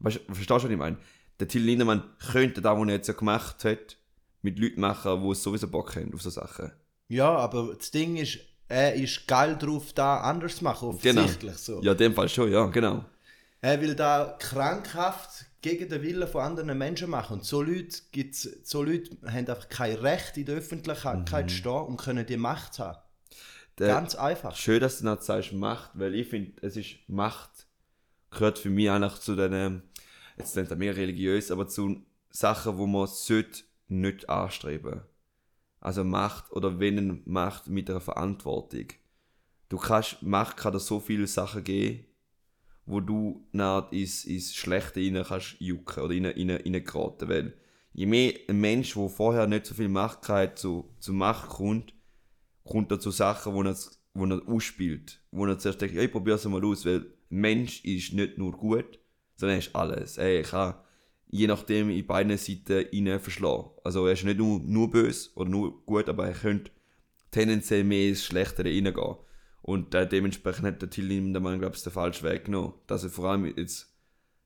Weißt 0.00 0.16
du, 0.16 0.34
verstehst 0.34 0.50
du, 0.50 0.54
was 0.54 0.70
ich 0.70 0.76
meine? 0.76 0.98
Der 1.40 1.48
Till 1.48 1.62
Lindemann 1.62 2.02
könnte 2.30 2.60
da, 2.60 2.78
was 2.78 2.86
er 2.86 2.94
jetzt 2.94 3.08
ja 3.08 3.14
gemacht 3.14 3.64
hat, 3.64 3.96
mit 4.42 4.58
Leuten 4.58 4.82
machen, 4.82 5.22
die 5.22 5.34
sowieso 5.34 5.66
Bock 5.68 5.96
haben 5.96 6.12
auf 6.12 6.20
so 6.20 6.28
Sachen. 6.28 6.72
Ja, 7.08 7.34
aber 7.36 7.74
das 7.74 7.90
Ding 7.90 8.16
ist, 8.16 8.38
er 8.68 8.94
ist 8.94 9.26
geil 9.26 9.56
drauf, 9.58 9.94
da 9.94 10.20
anders 10.20 10.56
zu 10.56 10.64
machen, 10.64 10.98
Genau. 11.02 11.22
offensichtlich 11.22 11.56
so. 11.56 11.82
Ja, 11.82 11.92
in 11.92 11.98
dem 11.98 12.14
Fall 12.14 12.28
schon, 12.28 12.52
ja, 12.52 12.66
genau. 12.66 13.04
Er 13.64 13.80
will 13.80 13.94
da 13.94 14.36
krankhaft 14.38 15.46
gegen 15.62 15.88
den 15.88 16.02
Willen 16.02 16.28
von 16.28 16.42
anderen 16.42 16.76
Menschen 16.76 17.08
machen. 17.08 17.38
Und 17.38 17.44
so 17.46 17.62
Leute, 17.62 17.96
gibt's, 18.12 18.42
so 18.62 18.82
Leute 18.82 19.16
haben 19.24 19.48
einfach 19.48 19.70
kein 19.70 19.94
Recht 19.94 20.36
in 20.36 20.44
der 20.44 20.56
Öffentlichkeit 20.56 21.48
zu 21.48 21.56
stehen 21.56 21.72
und 21.72 21.96
können 21.96 22.26
die 22.26 22.36
Macht 22.36 22.78
haben. 22.78 22.98
Der, 23.78 23.88
Ganz 23.88 24.16
einfach. 24.16 24.54
Schön, 24.54 24.80
dass 24.80 24.98
du 24.98 25.06
noch 25.06 25.22
sagst 25.22 25.54
Macht, 25.54 25.92
weil 25.94 26.14
ich 26.14 26.28
finde, 26.28 26.52
es 26.60 26.76
ist 26.76 26.96
Macht, 27.06 27.66
gehört 28.30 28.58
für 28.58 28.68
mich 28.68 28.90
eigentlich 28.90 29.18
zu 29.20 29.34
den, 29.34 29.82
jetzt 30.36 30.52
klingt 30.52 30.70
das 30.70 30.76
mega 30.76 30.92
religiös, 30.92 31.50
aber 31.50 31.66
zu 31.66 32.04
Sachen, 32.28 32.76
wo 32.76 32.86
man 32.86 33.06
sollte 33.06 33.62
nicht 33.88 34.28
anstreben. 34.28 35.00
Also 35.80 36.04
Macht 36.04 36.52
oder 36.52 36.80
wenn 36.80 37.22
Macht 37.24 37.68
mit 37.68 37.88
einer 37.88 38.02
Verantwortung. 38.02 38.88
Du 39.70 39.78
kannst, 39.78 40.22
Macht 40.22 40.58
kann 40.58 40.74
dir 40.74 40.80
so 40.80 41.00
viele 41.00 41.26
Sachen 41.26 41.64
geben, 41.64 42.04
wo 42.86 43.00
du 43.00 43.46
nach 43.52 43.90
ins, 43.92 44.24
ins 44.24 44.54
Schlechte 44.54 45.00
rein 45.00 45.24
kannst 45.26 45.56
jucken 45.60 46.02
oder 46.02 46.14
rein, 46.14 46.26
rein, 46.26 46.50
rein 46.50 46.84
geraten, 46.84 47.28
weil 47.28 47.54
je 47.92 48.06
mehr 48.06 48.34
ein 48.48 48.60
Mensch, 48.60 48.94
der 48.94 49.08
vorher 49.08 49.46
nicht 49.46 49.66
so 49.66 49.74
viel 49.74 49.88
Macht 49.88 50.28
hat, 50.28 50.58
zu, 50.58 50.94
zu 50.98 51.12
Macht 51.12 51.48
kommt, 51.48 51.94
kommt 52.64 52.90
er 52.90 53.00
zu 53.00 53.10
Sachen, 53.10 53.54
wo 53.54 53.62
er, 53.62 53.76
wo 54.14 54.26
er 54.26 54.48
ausspielt. 54.48 55.20
Wo 55.30 55.46
er 55.46 55.58
zuerst 55.58 55.80
denkt, 55.80 55.94
ja, 55.94 56.02
ich 56.02 56.12
probiere 56.12 56.36
es 56.36 56.44
mal 56.44 56.64
aus, 56.64 56.84
weil 56.84 57.00
ein 57.00 57.06
Mensch 57.28 57.84
ist 57.84 58.12
nicht 58.12 58.38
nur 58.38 58.52
gut, 58.52 58.98
sondern 59.36 59.56
er 59.56 59.60
ist 59.60 59.74
alles. 59.74 60.18
Er 60.18 60.42
kann 60.42 60.74
je 61.34 61.48
nachdem 61.48 61.90
in 61.90 62.06
beiden 62.06 62.36
Seiten 62.38 62.86
rein 62.92 63.18
verschlagen. 63.18 63.70
Also 63.82 64.06
er 64.06 64.12
ist 64.12 64.24
nicht 64.24 64.38
nur, 64.38 64.60
nur 64.60 64.90
böse 64.90 65.30
oder 65.34 65.50
nur 65.50 65.84
gut, 65.84 66.08
aber 66.08 66.28
er 66.28 66.34
könnte 66.34 66.70
tendenziell 67.32 67.82
mehr 67.82 68.10
ins 68.10 68.24
Schlechtere 68.24 68.68
reingehen. 68.68 69.16
Und 69.66 69.94
äh, 69.94 70.06
dementsprechend 70.06 70.66
hat 70.66 70.82
der 70.82 70.90
Till 70.90 71.06
Lindemann, 71.06 71.58
glaube 71.58 71.74
ich, 71.74 71.82
den 71.82 71.90
falschen 71.90 72.28
Weg 72.28 72.44
genommen. 72.44 72.74
Dass 72.86 73.02
er 73.02 73.08
vor 73.08 73.30
allem 73.30 73.46
jetzt 73.46 73.90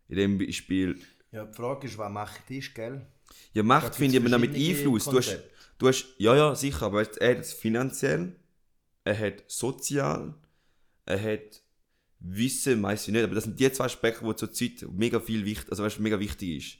in 0.07 0.15
dem 0.17 0.39
Beispiel 0.39 0.97
Ja, 1.33 1.45
die 1.45 1.57
Frage 1.57 1.89
ist, 1.89 1.99
was 1.99 2.09
Macht 2.13 2.49
ist, 2.51 2.73
gell? 2.73 3.05
ja, 3.53 3.65
Macht 3.65 3.97
finde 3.97 4.17
ich 4.17 4.23
aber 4.23 4.31
damit 4.31 4.55
Einfluss. 4.55 5.07
Du 5.07 5.19
hast, 5.19 5.41
du 5.79 5.89
hast, 5.89 6.07
ja, 6.19 6.37
ja, 6.37 6.55
sicher, 6.55 6.87
aber 6.87 6.99
weißt, 6.99 7.19
er 7.19 7.31
hat 7.33 7.39
es 7.41 7.53
finanziell, 7.53 8.37
er 9.03 9.19
hat 9.19 9.43
sozial, 9.49 10.35
er 11.05 11.21
hat 11.21 11.63
Wissen, 12.21 12.81
weiß 12.81 13.09
ich 13.09 13.13
nicht, 13.13 13.25
aber 13.25 13.35
das 13.35 13.45
sind 13.45 13.59
die 13.59 13.73
zwei 13.73 13.87
Aspekte, 13.87 14.25
die 14.25 14.37
zurzeit 14.37 14.87
mega 14.93 15.19
viel 15.19 15.45
wichtig, 15.45 15.69
also 15.71 15.83
weißt, 15.83 15.99
mega 15.99 16.21
wichtig 16.21 16.59
ist. 16.59 16.79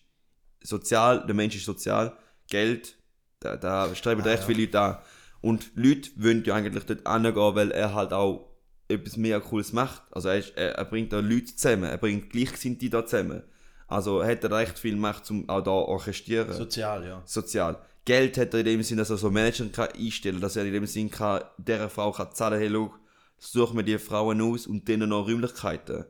Sozial, 0.69 1.27
der 1.27 1.35
Mensch 1.35 1.57
ist 1.57 1.65
sozial, 1.65 2.17
Geld, 2.49 2.97
da, 3.41 3.57
da 3.57 3.93
streben 3.97 4.23
Ah, 4.23 4.25
recht 4.25 4.43
ja. 4.43 4.47
viele 4.47 4.63
Leute 4.63 4.81
an. 4.81 4.99
Und 5.41 5.71
Leute 5.75 6.11
wollen 6.17 6.45
ja 6.45 6.55
eigentlich 6.55 6.85
dort 6.85 7.09
hingehen, 7.09 7.55
weil 7.55 7.71
er 7.71 7.95
halt 7.95 8.13
auch 8.13 8.49
etwas 8.89 9.17
mega 9.17 9.41
Cooles 9.41 9.73
macht. 9.73 10.03
Also 10.11 10.29
er, 10.29 10.39
ist, 10.39 10.57
er, 10.57 10.75
er 10.75 10.85
bringt 10.85 11.13
da 11.13 11.21
Leute 11.21 11.55
zusammen, 11.55 11.85
er 11.85 11.99
bringt 11.99 12.31
Gleichgesinnte 12.31 12.91
da 12.91 13.05
zusammen. 13.05 13.43
Also 13.87 14.23
hat 14.23 14.45
er 14.45 14.51
recht 14.51 14.79
viel 14.79 14.97
Macht, 14.97 15.31
um 15.31 15.49
auch 15.49 15.63
da 15.63 15.71
orchestrieren 15.71 16.53
Sozial, 16.53 17.07
ja. 17.07 17.23
sozial. 17.25 17.79
Geld 18.05 18.37
hat 18.37 18.55
er 18.55 18.61
in 18.61 18.67
dem 18.67 18.83
Sinn, 18.83 18.99
dass 18.99 19.11
er 19.11 19.17
so 19.17 19.31
Manager 19.31 19.67
kann 19.67 19.89
einstellen 19.93 20.41
dass 20.41 20.57
er 20.57 20.65
in 20.65 20.73
dem 20.73 20.87
Sinn 20.87 21.11
kann, 21.11 21.43
dieser 21.59 21.91
Frau 21.91 22.13
kann 22.13 22.33
zahlen, 22.33 22.59
hey, 22.59 22.71
schau, 22.71 22.95
such 23.39 23.73
mir 23.73 23.85
die 23.85 23.99
Frauen 23.99 24.41
aus 24.41 24.67
und 24.67 24.89
denen 24.89 25.11
noch 25.11 25.27
Räumlichkeiten. 25.27 26.05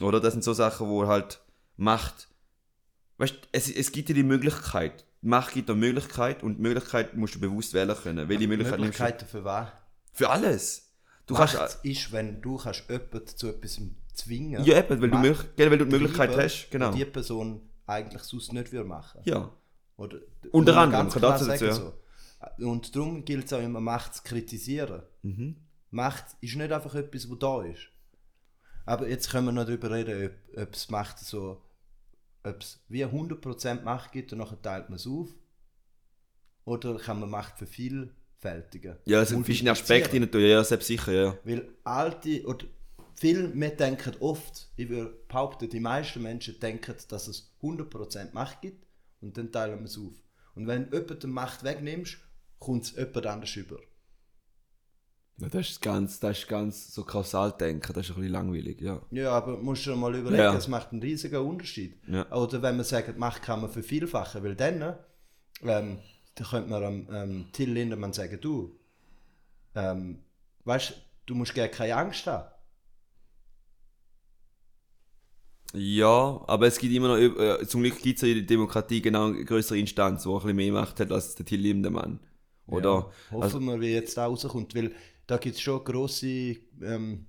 Oder 0.00 0.20
das 0.20 0.32
sind 0.32 0.44
so 0.44 0.52
Sachen, 0.52 0.88
wo 0.88 1.02
er 1.02 1.08
halt 1.08 1.40
Macht, 1.76 2.28
weißt 3.18 3.36
es, 3.52 3.70
es 3.70 3.92
gibt 3.92 4.08
dir 4.08 4.14
die 4.14 4.22
Möglichkeit. 4.22 5.04
Macht 5.22 5.52
gibt 5.52 5.68
dir 5.68 5.74
Möglichkeit 5.74 6.42
und 6.42 6.56
die 6.56 6.62
Möglichkeit 6.62 7.14
musst 7.14 7.34
du 7.34 7.40
bewusst 7.40 7.74
wählen 7.74 7.94
können. 7.94 8.28
Welche 8.28 8.48
Möglichkeit? 8.48 8.80
Möglichkeiten 8.80 9.26
für 9.26 9.44
was? 9.44 9.68
Für 10.12 10.30
alles. 10.30 10.94
Du 11.26 11.34
Macht 11.34 11.56
kannst, 11.56 11.84
ist, 11.84 12.12
wenn 12.12 12.40
du 12.40 12.56
kannst 12.56 12.88
jemanden 12.88 13.26
zu 13.26 13.48
etwas 13.48 13.80
zwingen 14.14 14.64
ja 14.64 14.78
eben, 14.78 15.00
weil 15.00 15.10
du, 15.10 15.18
Macht 15.18 15.56
gell, 15.56 15.70
weil 15.70 15.78
du 15.78 15.84
die 15.84 15.98
Möglichkeit 15.98 16.36
hast, 16.36 16.70
genau. 16.70 16.92
die 16.92 17.04
Person 17.04 17.60
eigentlich 17.86 18.22
sonst 18.22 18.52
nicht 18.52 18.72
würde 18.72 18.88
machen. 18.88 19.20
Ja. 19.24 19.50
Oder, 19.96 20.18
Unter 20.52 20.76
anderem, 20.78 21.08
kann 21.08 21.18
klar 21.18 21.32
dazu 21.32 21.44
sagen 21.44 21.72
so. 21.72 21.92
Und 22.64 22.96
darum 22.96 23.24
gilt 23.24 23.46
es 23.46 23.52
auch 23.52 23.60
immer, 23.60 23.80
Macht 23.80 24.14
zu 24.14 24.22
kritisieren. 24.22 25.02
Mhm. 25.22 25.56
Macht 25.90 26.24
ist 26.40 26.56
nicht 26.56 26.72
einfach 26.72 26.94
etwas, 26.94 27.28
was 27.30 27.38
da 27.38 27.62
ist. 27.62 27.88
Aber 28.86 29.08
jetzt 29.08 29.30
können 29.30 29.46
wir 29.46 29.52
noch 29.52 29.66
darüber 29.66 29.90
reden, 29.90 30.32
ob, 30.54 30.62
ob 30.62 30.74
es 30.74 30.88
Macht 30.88 31.18
so, 31.18 31.60
ob 32.44 32.60
es 32.60 32.80
wie 32.88 33.04
100% 33.04 33.82
Macht 33.82 34.12
gibt 34.12 34.32
und 34.32 34.38
nachher 34.38 34.60
teilt 34.60 34.88
man 34.88 34.96
es 34.96 35.06
auf. 35.06 35.28
Oder 36.64 36.96
kann 36.96 37.20
man 37.20 37.30
Macht 37.30 37.58
vervielfältigen? 37.58 38.96
Ja, 39.04 39.22
es 39.22 39.30
sind 39.30 39.44
verschiedene 39.44 39.72
Aspekte 39.72 40.30
tun, 40.30 40.40
ja, 40.40 40.62
selbst 40.62 40.86
sicher, 40.86 41.12
ja. 41.12 41.38
Weil 41.44 41.68
alte, 41.84 42.44
oder 42.44 42.66
viele, 43.14 43.52
wir 43.54 43.70
denken 43.70 44.14
oft, 44.20 44.70
ich 44.76 44.88
würde 44.88 45.14
behaupten, 45.28 45.68
die 45.68 45.80
meisten 45.80 46.22
Menschen 46.22 46.58
denken, 46.60 46.94
dass 47.08 47.28
es 47.28 47.52
100% 47.62 48.32
Macht 48.32 48.60
gibt 48.62 48.86
und 49.20 49.36
dann 49.36 49.52
teilen 49.52 49.78
wir 49.80 49.86
es 49.86 49.98
auf. 49.98 50.14
Und 50.54 50.66
wenn 50.66 50.90
jemand 50.92 51.22
die 51.22 51.26
Macht 51.26 51.64
wegnimmst, 51.64 52.18
kommt 52.58 52.84
es 52.84 52.96
jemand 52.96 53.26
anders 53.26 53.56
über. 53.56 53.78
Ja, 55.40 55.48
Das 55.48 55.70
ist 55.70 55.80
ganz, 55.80 56.20
das 56.20 56.38
ist 56.40 56.48
ganz 56.48 56.94
so 56.94 57.02
kausal 57.04 57.52
denken, 57.52 57.92
das 57.94 58.04
ist 58.06 58.10
ein 58.10 58.16
bisschen 58.16 58.32
langweilig, 58.32 58.80
ja. 58.80 59.00
Ja, 59.10 59.30
aber 59.32 59.56
musst 59.56 59.86
du 59.86 59.96
mal 59.96 60.14
überlegen, 60.14 60.42
Ja. 60.42 60.54
es 60.54 60.68
macht 60.68 60.92
einen 60.92 61.02
riesigen 61.02 61.36
Unterschied. 61.38 61.98
Ja. 62.06 62.30
Oder 62.32 62.60
wenn 62.62 62.76
man 62.76 62.84
sagt, 62.84 63.16
Macht 63.18 63.42
kann 63.42 63.60
man 63.62 63.70
vervielfachen, 63.70 64.42
weil 64.44 64.54
dann, 64.54 64.96
ähm, 65.62 65.98
da 66.34 66.44
könnte 66.44 66.68
man 66.70 67.08
ähm, 67.10 67.46
Till 67.52 67.72
Lindemann 67.72 68.12
sagen, 68.12 68.38
du, 68.40 68.78
ähm, 69.74 70.18
weißt 70.64 70.94
du, 71.26 71.34
musst 71.34 71.54
gar 71.54 71.68
keine 71.68 71.96
Angst 71.96 72.26
haben. 72.26 72.48
Ja, 75.72 76.42
aber 76.48 76.66
es 76.66 76.78
gibt 76.78 76.92
immer 76.92 77.08
noch, 77.08 77.16
äh, 77.16 77.64
zum 77.66 77.82
Glück 77.82 78.02
gibt 78.02 78.16
es 78.16 78.22
ja 78.22 78.28
in 78.28 78.34
der 78.38 78.46
Demokratie 78.46 79.00
genau 79.00 79.26
eine 79.26 79.44
größere 79.44 79.78
Instanz, 79.78 80.24
die 80.24 80.28
ein 80.28 80.34
bisschen 80.34 80.56
mehr 80.56 80.72
Macht 80.72 80.98
hat 80.98 81.12
als 81.12 81.36
der 81.36 81.46
Till 81.46 81.60
Lindemann. 81.60 82.18
Oder? 82.66 83.10
Hoffen 83.30 83.42
Also, 83.42 83.60
wir, 83.60 83.80
wie 83.80 83.92
jetzt 83.92 84.16
da 84.16 84.26
rauskommt, 84.26 84.74
weil 84.74 84.92
da 85.30 85.36
gibt 85.38 85.56
es 85.56 85.62
schon 85.62 85.84
grosse 85.84 86.26
ähm, 86.82 87.26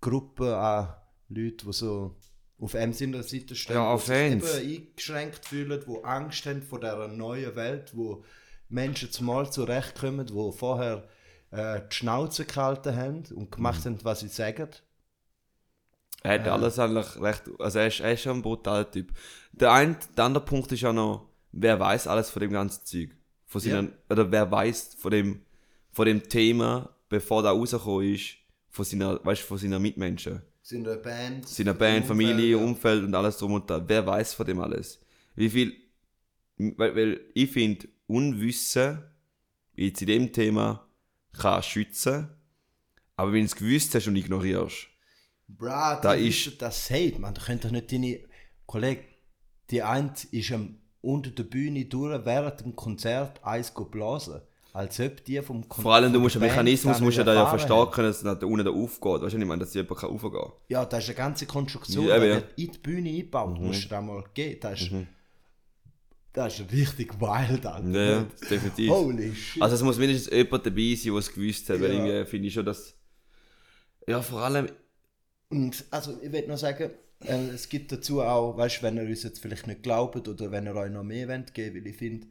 Gruppen 0.00 0.48
an 0.52 0.94
Leuten, 1.28 1.66
die 1.66 1.72
so 1.72 2.16
auf 2.60 2.72
seiner 2.72 3.22
Seite 3.22 3.54
stehen, 3.54 3.76
Ja, 3.76 3.82
die 3.82 3.94
auf 3.94 4.04
sich 4.06 4.16
Fans. 4.16 4.58
eben 4.58 4.86
eingeschränkt 4.88 5.44
fühlen, 5.46 5.84
die 5.86 6.04
Angst 6.04 6.46
haben 6.46 6.62
vor 6.62 6.80
dieser 6.80 7.08
neuen 7.08 7.54
Welt, 7.56 7.92
wo 7.96 8.24
Menschen 8.68 9.10
zumal 9.12 9.50
zurechtkommen, 9.52 10.26
die 10.26 10.52
vorher 10.52 11.08
äh, 11.50 11.80
die 11.90 11.94
Schnauze 11.94 12.44
gehalten 12.44 12.96
haben 12.96 13.24
und 13.34 13.46
Mhm. 13.46 13.50
gemacht 13.50 13.84
haben, 13.84 13.98
was 14.04 14.20
sie 14.20 14.28
sagen. 14.28 14.68
er 16.22 16.34
hat 16.40 16.48
alles 16.48 16.78
eigentlich 16.78 17.20
recht, 17.20 17.42
also 17.58 17.78
er 17.78 17.86
ist, 17.86 18.00
er 18.00 18.12
ist 18.12 18.22
schon 18.22 18.38
ein 18.38 18.42
brutaler 18.42 18.90
Typ. 18.90 19.12
Der, 19.52 19.72
ein, 19.72 19.96
der 20.16 20.24
andere 20.24 20.44
Punkt 20.44 20.70
ist 20.72 20.80
ja 20.80 20.92
noch, 20.92 21.28
wer 21.52 21.78
weiß 21.78 22.06
alles 22.08 22.30
von 22.30 22.40
dem 22.40 22.50
ganzen 22.52 22.84
Zeug? 22.84 23.10
Von 23.46 23.60
seinen, 23.60 23.92
Oder 24.10 24.30
wer 24.30 24.50
weiß 24.50 24.96
von 24.98 25.10
dem, 25.10 25.42
von 25.92 26.06
dem 26.06 26.28
Thema, 26.28 26.90
bevor 27.08 27.42
der 27.42 27.52
rausgekommen 27.52 28.14
ist, 28.14 28.36
von 28.70 28.84
seiner, 28.84 29.24
weißt, 29.24 29.42
von 29.42 29.58
seiner 29.58 29.78
Mitmenschen? 29.78 30.42
Seiner 30.62 30.96
Band, 30.96 31.48
seiner 31.48 31.72
Band, 31.74 32.04
Familie, 32.06 32.56
Umfeld, 32.58 32.68
Umfeld 32.68 33.04
und 33.04 33.14
alles 33.14 33.38
drum 33.38 33.52
und 33.54 33.68
dran. 33.70 33.84
Wer 33.86 34.06
weiß 34.06 34.34
von 34.34 34.46
dem 34.46 34.60
alles? 34.60 35.00
Wie 35.34 35.48
viel. 35.48 35.74
Weil, 36.58 36.94
weil 36.94 37.20
ich 37.34 37.50
finde, 37.50 37.88
Unwissen 38.06 39.02
jetzt 39.74 40.00
in 40.02 40.08
dem 40.08 40.32
Thema 40.32 40.86
kann 41.32 41.62
schützen, 41.62 42.28
aber 43.16 43.32
wenn 43.32 43.40
du 43.40 43.46
es 43.46 43.56
gewusst 43.56 43.94
hast 43.94 44.08
und 44.08 44.16
ignorierst, 44.16 44.88
Bra, 45.50 45.94
Da 45.96 46.00
da 46.00 46.14
ist- 46.14 46.60
das 46.60 46.86
sagt 46.88 47.18
man. 47.20 47.32
Da 47.32 47.40
könnt 47.40 47.64
doch 47.64 47.70
nicht 47.70 47.90
deine 47.90 48.20
Kollege. 48.66 49.04
Die 49.70 49.82
eine 49.82 50.12
ist 50.30 50.52
am 50.52 50.76
unter 51.00 51.30
der 51.30 51.44
Bühne 51.44 51.86
durch 51.86 52.24
während 52.26 52.60
dem 52.60 52.76
Konzert 52.76 53.42
eins 53.44 53.72
blasen. 53.90 54.42
Als 54.72 55.00
ob 55.00 55.24
die 55.24 55.40
vom 55.40 55.62
Konzert. 55.62 55.82
vor 55.82 55.94
allem 55.94 56.12
du 56.12 56.20
musst 56.20 56.34
den 56.36 56.42
Mechanismus 56.42 57.00
musst 57.00 57.18
du 57.18 57.24
da 57.24 57.34
ja 57.34 57.46
verstehen 57.46 57.90
können, 57.90 58.08
dass 58.08 58.18
es 58.18 58.22
da 58.22 58.46
unten 58.46 58.64
da 58.64 58.70
aufgeht. 58.70 59.22
Weißt 59.22 59.34
du, 59.34 59.38
ich 59.38 59.44
meine, 59.44 59.60
dass 59.60 59.74
jemand 59.74 59.98
kann 59.98 60.10
raufgehen 60.10 60.52
Ja, 60.68 60.84
das 60.84 61.04
ist 61.04 61.08
eine 61.10 61.16
ganze 61.16 61.46
Konstruktion, 61.46 62.06
Ja, 62.06 62.18
die 62.20 62.26
ja. 62.26 62.34
wird 62.36 62.58
in 62.58 62.70
die 62.72 62.78
Bühne 62.78 63.08
eingebaut. 63.10 63.58
Musst 63.60 63.84
du 63.84 63.88
da 63.88 64.00
mal 64.00 64.22
gehen. 64.34 64.58
Das 64.60 64.80
ist, 64.82 64.92
das 66.32 66.60
ist 66.60 66.70
richtig 66.72 67.20
wild, 67.20 67.66
Alter. 67.66 67.88
Ja, 67.88 68.10
ja, 68.10 68.26
definitiv. 68.48 68.90
Holy 68.90 69.34
shit. 69.34 69.62
Also 69.62 69.74
es 69.74 69.82
muss 69.82 69.98
mindestens 69.98 70.32
jemand 70.32 70.66
dabei 70.66 70.94
sein, 70.94 71.12
der 71.12 71.14
es 71.18 71.32
gewusst 71.32 71.68
hat, 71.70 71.80
weil 71.80 71.92
Ja. 71.92 72.04
irgendwie 72.06 72.30
finde 72.30 72.48
ich 72.48 72.54
schon, 72.54 72.66
dass. 72.66 72.94
Ja, 74.06 74.22
vor 74.22 74.42
allem. 74.42 74.68
Und 75.48 75.84
also 75.90 76.16
ich 76.22 76.30
will 76.30 76.46
noch 76.46 76.58
sagen, 76.58 76.90
äh, 77.24 77.48
es 77.48 77.68
gibt 77.68 77.90
dazu 77.90 78.20
auch, 78.22 78.56
weißt 78.56 78.78
du, 78.78 78.82
wenn 78.82 78.96
ihr 78.98 79.04
uns 79.04 79.22
jetzt 79.22 79.40
vielleicht 79.40 79.66
nicht 79.66 79.82
glaubt 79.82 80.28
oder 80.28 80.50
wenn 80.50 80.66
ihr 80.66 80.74
euch 80.76 80.90
noch 80.90 81.02
mehr 81.04 81.26
wollt 81.28 81.54
geben, 81.54 81.76
weil 81.76 81.86
ich 81.86 81.96
finde, 81.96 82.26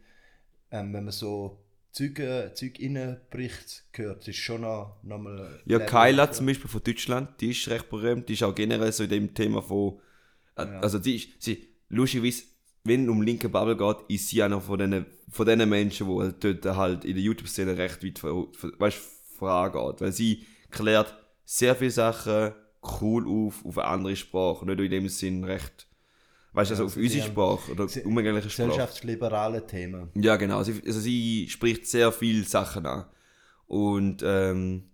ähm, 0.71 0.93
wenn 0.93 1.03
man 1.03 1.11
so 1.11 1.57
Züge, 1.91 2.51
Zeug 2.53 2.79
reinbricht, 2.79 3.85
gehört, 3.91 4.27
ist 4.27 4.37
schon 4.37 4.61
noch, 4.61 4.97
noch 5.03 5.17
mal 5.17 5.61
Ja, 5.65 5.79
Kyla 5.79 6.31
zum 6.31 6.45
Beispiel 6.45 6.69
von 6.69 6.83
Deutschland, 6.83 7.41
die 7.41 7.51
ist 7.51 7.67
recht 7.69 7.89
berühmt, 7.89 8.29
die 8.29 8.33
ist 8.33 8.43
auch 8.43 8.53
generell 8.53 8.91
so 8.91 9.03
in 9.03 9.09
dem 9.09 9.33
Thema 9.33 9.61
von, 9.61 9.99
äh, 10.55 10.61
also 10.61 10.99
die 10.99 11.15
ist, 11.15 11.29
sie, 11.39 11.67
lustigerweise, 11.89 12.43
wenn 12.83 13.03
es 13.03 13.09
um 13.09 13.21
linke 13.21 13.49
Bubble 13.49 13.75
geht, 13.75 13.97
ist 14.09 14.29
sie 14.29 14.43
einer 14.43 14.61
von 14.61 14.79
den, 14.79 15.05
von 15.29 15.45
den 15.45 15.67
Menschen, 15.67 16.07
die 16.07 16.19
halt 16.19 16.43
dort 16.43 16.77
halt 16.77 17.05
in 17.05 17.15
der 17.15 17.23
YouTube-Szene 17.23 17.77
recht 17.77 18.03
weit, 18.03 18.23
weißt, 18.23 18.97
vorangeht. 19.37 20.01
Weil 20.01 20.11
sie 20.11 20.45
klärt 20.71 21.15
sehr 21.45 21.75
viele 21.75 21.91
Sachen 21.91 22.53
cool 23.01 23.27
auf, 23.27 23.65
auf 23.65 23.77
eine 23.77 23.87
andere 23.87 24.15
Sprache. 24.15 24.65
Nicht 24.65 24.79
in 24.79 24.91
dem 24.91 25.09
Sinn 25.09 25.43
recht, 25.43 25.86
weißt 26.53 26.71
du, 26.71 26.73
also 26.75 26.83
Ja, 26.83 26.87
auf 26.87 26.95
unsere 26.97 27.27
Sprache 27.27 27.71
oder 27.71 27.87
sie- 27.87 28.03
umgängliche 28.03 28.49
Sprache. 28.49 28.67
Gesellschaftsliberale 28.69 29.65
Themen. 29.67 30.09
Ja, 30.15 30.35
genau. 30.37 30.63
Sie, 30.63 30.81
also 30.85 30.99
sie 30.99 31.47
spricht 31.49 31.87
sehr 31.87 32.11
viele 32.11 32.43
Sachen 32.43 32.85
an. 32.85 33.05
Und 33.67 34.21
ähm, 34.25 34.89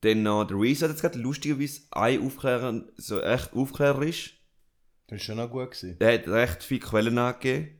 dann 0.00 0.22
noch, 0.22 0.44
der 0.44 0.58
Reese 0.58 0.84
hat 0.84 0.92
jetzt 0.92 1.00
gerade 1.00 1.18
lustigerweise 1.18 1.82
ein 1.90 2.20
Aufklärer, 2.24 2.84
so 2.96 3.20
echt 3.20 3.52
aufklärerisch. 3.54 4.40
Das 5.06 5.18
war 5.18 5.24
schon 5.24 5.36
noch 5.38 5.50
gut. 5.50 5.70
Gewesen. 5.72 5.96
Er 5.98 6.14
hat 6.14 6.28
recht 6.28 6.62
viele 6.62 6.80
Quellen 6.80 7.18
angegeben. 7.18 7.78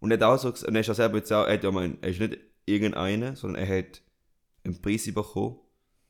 Und 0.00 0.10
er 0.10 0.18
hat 0.18 0.22
auch 0.24 0.38
so 0.38 0.52
gesagt, 0.52 0.68
und 0.68 0.74
er 0.74 0.80
ist 0.82 0.90
auch 0.90 0.94
selber 0.94 1.16
jetzt 1.18 1.32
auch, 1.32 1.46
er, 1.46 1.54
hat 1.54 1.64
ja 1.64 1.70
mein, 1.70 1.98
er 2.02 2.10
ist 2.10 2.20
nicht 2.20 2.38
irgendeiner, 2.66 3.34
sondern 3.36 3.62
er 3.64 3.78
hat 3.78 4.02
einen 4.64 4.80
Preis 4.82 5.06
bekommen. 5.12 5.56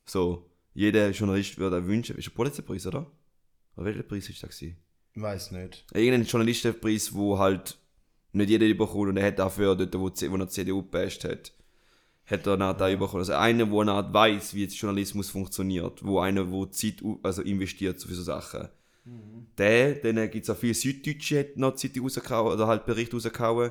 So, 0.05 0.51
jeder 0.75 1.11
Journalist 1.11 1.59
würde 1.59 1.79
auch 1.79 1.85
wünschen, 1.87 2.17
ist 2.17 2.29
ein 2.29 2.35
Pulitzerpreis, 2.35 2.87
oder? 2.87 3.07
Oder 3.77 3.87
welcher 3.87 4.03
Preis 4.03 4.29
ist 4.29 4.43
das 4.43 4.59
gewesen? 4.59 4.77
Ich 5.17 5.23
weiß 5.23 5.53
nicht. 5.53 5.85
Irgendein 5.95 6.25
Journalistenpreis, 6.25 7.15
wo 7.15 7.39
halt 7.39 7.79
nicht 8.33 8.51
jeder 8.51 8.69
bekommt 8.75 9.09
und 9.09 9.17
er 9.17 9.27
hat 9.29 9.39
dafür 9.39 9.75
dort, 9.75 9.95
wo, 9.99 10.11
die- 10.11 10.31
wo 10.31 10.37
er 10.37 10.49
CDU 10.49 10.83
gepasst 10.83 11.25
hat, 11.25 11.53
hat 12.27 12.47
er 12.47 12.57
dann 12.59 12.77
da 12.77 12.89
bekommen. 12.91 13.21
Also 13.21 13.33
einer, 13.33 13.71
wo 13.71 13.83
er 13.83 14.13
weiß, 14.13 14.55
wie 14.55 14.63
jetzt 14.65 14.77
Journalismus 14.79 15.31
funktioniert, 15.31 16.05
wo 16.05 16.19
einer, 16.21 16.51
wo 16.51 16.67
Zeit 16.67 16.97
also 17.23 17.41
investiert 17.43 18.01
für 18.03 18.15
so 18.15 18.23
Sachen. 18.23 18.69
Der, 19.57 19.95
dann 19.95 20.31
gibt 20.31 20.45
es 20.45 20.51
auch 20.51 20.57
viele 20.57 20.75
Süddeutsche, 20.75 21.39
hat 21.41 21.57
noch 21.57 21.77
Zeitung 21.77 22.03
rausgehauen, 22.03 22.53
oder 22.53 22.67
halt 22.67 22.85
Bericht 22.85 23.15
rausgehauen. 23.15 23.71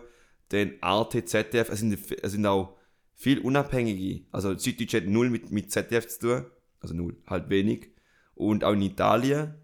Dann 0.50 0.74
Arte, 0.82 1.26
ZDF, 1.26 1.70
es 1.70 1.80
sind, 1.80 1.98
es 2.24 2.32
sind 2.32 2.46
auch 2.46 2.76
viel 3.14 3.40
Unabhängige. 3.40 4.22
Also 4.32 4.58
Süddeutsche 4.58 4.98
hat 4.98 5.08
null 5.08 5.30
mit, 5.30 5.52
mit 5.52 5.72
ZDF 5.72 6.08
zu 6.08 6.20
tun, 6.20 6.46
also 6.80 6.96
null, 6.96 7.18
halt 7.28 7.50
wenig. 7.50 7.90
Und 8.34 8.64
auch 8.64 8.74
in 8.74 8.82
Italien 8.82 9.56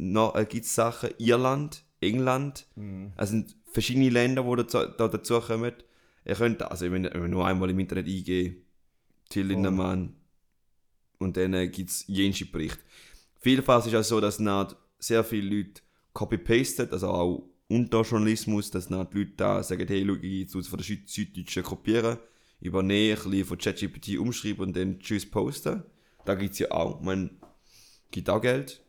noch, 0.00 0.34
äh, 0.34 0.46
gibt 0.46 0.64
es 0.66 0.74
Sachen, 0.74 1.10
Irland, 1.18 1.84
England, 2.00 2.66
es 3.16 3.30
sind 3.30 3.56
verschiedene 3.72 4.10
Länder, 4.10 4.42
die 4.42 4.56
dazu, 4.56 4.78
da 4.96 5.08
dazu 5.08 5.40
kommen. 5.40 5.72
Ihr 6.26 6.34
könnt, 6.34 6.62
also 6.62 6.90
wenn 6.90 7.04
wenn 7.04 7.30
nur 7.30 7.46
einmal 7.46 7.70
im 7.70 7.78
Internet 7.78 8.06
eingeben, 8.06 8.56
Till 9.28 9.46
Lindemann, 9.46 10.14
und 11.18 11.36
dann 11.36 11.54
äh, 11.54 11.68
gibt 11.68 11.90
es 11.90 12.04
jenste 12.06 12.46
Bericht. 12.46 12.78
Vielfach 13.40 13.84
ist 13.84 13.92
es 13.92 13.94
auch 13.94 14.04
so, 14.04 14.20
dass 14.20 14.38
nicht 14.38 14.76
sehr 14.98 15.24
viele 15.24 15.56
Leute 15.56 15.82
copy-pastet, 16.12 16.92
also 16.92 17.08
auch 17.08 17.48
unter 17.68 18.02
Journalismus, 18.02 18.70
dass 18.70 18.90
nicht 18.90 19.12
die 19.12 19.18
Leute 19.18 19.32
da 19.36 19.62
sagen, 19.62 19.86
hey, 19.88 20.04
schau, 20.06 20.14
ich 20.14 20.40
jetzt 20.40 20.68
von 20.68 20.78
der 20.78 20.84
Süd 20.84 21.08
Süddeutschen 21.08 21.62
kopieren, 21.62 22.18
übernehmen, 22.60 23.18
ein 23.18 23.30
bisschen 23.30 23.46
von 23.46 23.58
ChatGPT 23.58 24.18
umschreiben 24.18 24.66
und 24.66 24.76
dann 24.76 24.98
tschüss 25.00 25.28
posten. 25.28 25.82
Da 26.24 26.34
gibt 26.34 26.52
es 26.52 26.58
ja 26.60 26.70
auch, 26.70 27.00
man 27.00 27.30
gibt 28.10 28.30
auch 28.30 28.40
Geld. 28.40 28.83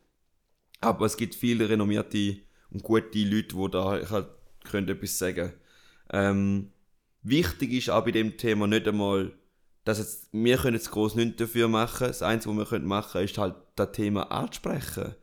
Aber 0.86 1.06
es 1.06 1.18
gibt 1.18 1.36
viele 1.36 1.68
renommierte 1.68 2.38
und 2.70 2.84
gute 2.84 3.20
Leute, 3.20 3.56
die 3.56 3.72
da 3.72 4.10
halt 4.10 4.28
können 4.64 4.88
etwas 4.90 5.18
sagen 5.18 5.54
ähm, 6.12 6.72
Wichtig 7.24 7.74
ist 7.74 7.90
auch 7.90 8.06
bei 8.06 8.12
dem 8.12 8.38
Thema 8.38 8.68
nicht 8.68 8.88
einmal, 8.88 9.34
dass 9.84 9.98
jetzt, 9.98 10.30
wir 10.32 10.58
können 10.58 10.76
jetzt 10.76 10.92
groß 10.92 11.16
nichts 11.16 11.38
dafür 11.38 11.68
machen. 11.68 12.06
Das 12.06 12.22
Einzige, 12.22 12.52
was 12.52 12.58
wir 12.60 12.66
können 12.68 12.86
machen, 12.86 13.24
ist 13.24 13.40
halt 13.40 13.56
das 13.76 13.94
Thema 13.94 14.32
ansprechen. 14.32 15.16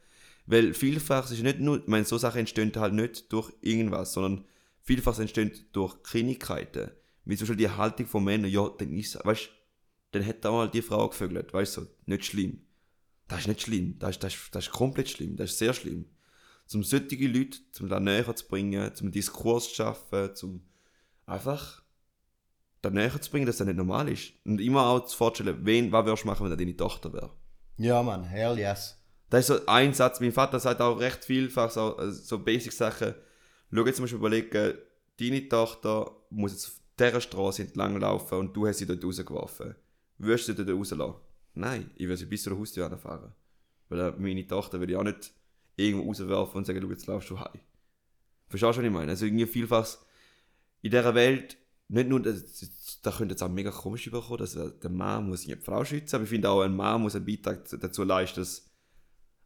Weil 0.47 0.75
vielfach 0.75 1.31
ist 1.31 1.43
nicht 1.45 1.61
nur, 1.61 1.79
ich 1.79 1.87
meine, 1.87 2.05
so 2.05 2.19
Sachen 2.19 2.41
entstehen 2.41 2.73
halt 2.75 2.95
nicht 2.95 3.33
durch 3.33 3.53
irgendwas, 3.61 4.15
sondern 4.15 4.45
vielfach 4.81 5.17
entstehen 5.21 5.53
durch 5.73 6.03
Kleinigkeiten. 6.03 6.91
Wie 7.25 7.37
zum 7.37 7.47
Beispiel 7.47 7.69
die 7.69 7.71
Haltung 7.71 8.07
von 8.07 8.25
Männern, 8.25 8.51
ja, 8.51 8.69
dann 8.69 8.93
ist, 8.95 9.25
weißt 9.25 9.51
dann 10.11 10.27
hat 10.27 10.45
da 10.45 10.51
mal 10.51 10.69
die 10.69 10.83
Frau 10.83 11.09
gevögelt, 11.09 11.55
weißt 11.55 11.77
du, 11.77 11.81
so, 11.83 11.87
nicht 12.07 12.25
schlimm. 12.25 12.63
Das 13.33 13.41
ist 13.41 13.47
nicht 13.47 13.63
schlimm, 13.63 13.99
das 13.99 14.11
ist, 14.11 14.23
das, 14.23 14.35
ist, 14.35 14.55
das 14.55 14.67
ist 14.67 14.73
komplett 14.73 15.09
schlimm, 15.09 15.37
das 15.37 15.53
ist 15.53 15.59
sehr 15.59 15.73
schlimm. 15.73 16.05
Zum 16.67 16.85
solche 16.85 17.27
Leute, 17.27 17.59
zum 17.71 17.89
da 17.89 17.99
näher 17.99 18.37
zu 18.37 18.47
bringen, 18.47 18.95
zum 18.95 19.11
Diskurs 19.11 19.71
zu 19.71 19.77
schaffen, 19.77 20.35
zum 20.35 20.63
einfach 21.25 21.83
da 22.83 22.91
näher 22.91 23.19
zu 23.23 23.31
bringen, 23.31 23.47
dass 23.47 23.57
das 23.57 23.67
nicht 23.67 23.79
normal 23.79 24.11
ist. 24.11 24.35
Und 24.45 24.61
immer 24.61 24.87
auch 24.87 25.07
zu 25.07 25.17
vorstellen, 25.17 25.57
wen, 25.63 25.91
was 25.93 26.05
würdest 26.05 26.25
du 26.25 26.29
machen, 26.29 26.45
wenn 26.45 26.51
das 26.51 26.59
deine 26.59 26.77
Tochter 26.77 27.11
wäre. 27.15 27.31
Ja, 27.79 28.03
Mann, 28.03 28.23
hell 28.23 28.59
yes. 28.59 28.99
Das 29.31 29.41
ist 29.41 29.47
so 29.47 29.65
ein 29.67 29.95
Satz, 29.95 30.21
mein 30.21 30.33
Vater 30.33 30.61
sagt 30.61 30.83
auch 30.83 31.01
recht 31.01 31.25
vielfach 31.25 31.71
so, 31.71 31.99
äh, 31.99 32.11
so 32.11 32.39
Basic-Sachen. 32.39 33.15
Schau 33.73 33.87
jetzt 33.87 33.97
zum 33.97 34.05
Beispiel 34.05 34.19
überlegen, 34.19 34.75
deine 35.19 35.49
Tochter 35.49 36.11
muss 36.29 36.53
jetzt 36.53 36.67
auf 36.67 36.73
dieser 36.99 37.21
Straße 37.23 37.63
entlang 37.63 37.99
laufen 37.99 38.39
und 38.39 38.55
du 38.55 38.67
hast 38.67 38.77
sie 38.77 38.87
dort 38.87 39.03
rausgeworfen. 39.03 39.75
Würdest 40.19 40.49
du 40.49 40.53
sie 40.53 40.65
dort 40.67 40.79
rauslassen? 40.79 41.15
Nein, 41.55 41.91
ich 41.97 42.07
würde 42.07 42.17
sie 42.17 42.27
bis 42.27 42.43
zur 42.43 42.59
Haustür 42.59 42.97
fahren. 42.99 43.33
Weil 43.89 44.13
meine 44.19 44.47
Tochter 44.47 44.79
würde 44.79 44.93
ich 44.93 44.99
auch 44.99 45.05
nicht 45.05 45.33
irgendwo 45.77 46.09
rauswerfen 46.09 46.59
und 46.59 46.67
sagen, 46.67 46.81
du 46.81 46.91
jetzt 46.91 47.07
laufst 47.07 47.31
du 47.31 47.39
heim. 47.39 47.61
Verstehst 48.49 48.77
du, 48.77 48.81
was 48.81 48.87
ich 48.87 48.91
meine? 48.91 49.11
Also 49.11 49.27
irgendwie 49.27 49.47
vielfach 49.47 49.99
in 50.83 50.91
dieser 50.91 51.15
Welt, 51.15 51.57
nicht 51.89 52.09
nur, 52.09 52.21
da 52.21 53.11
könnte 53.11 53.35
jetzt 53.35 53.43
auch 53.43 53.49
mega 53.49 53.71
komisch 53.71 54.07
überkommen, 54.07 54.39
dass 54.39 54.55
der 54.55 54.91
Mann 54.91 55.29
muss 55.29 55.43
die 55.43 55.55
Frau 55.57 55.85
schützen, 55.85 56.17
aber 56.17 56.25
ich 56.25 56.31
finde 56.31 56.49
auch, 56.49 56.63
ein 56.63 56.75
Mann 56.75 57.03
muss 57.03 57.15
einen 57.15 57.27
Beitrag 57.27 57.69
dazu 57.69 58.03
leisten, 58.05 58.41
dass 58.41 58.71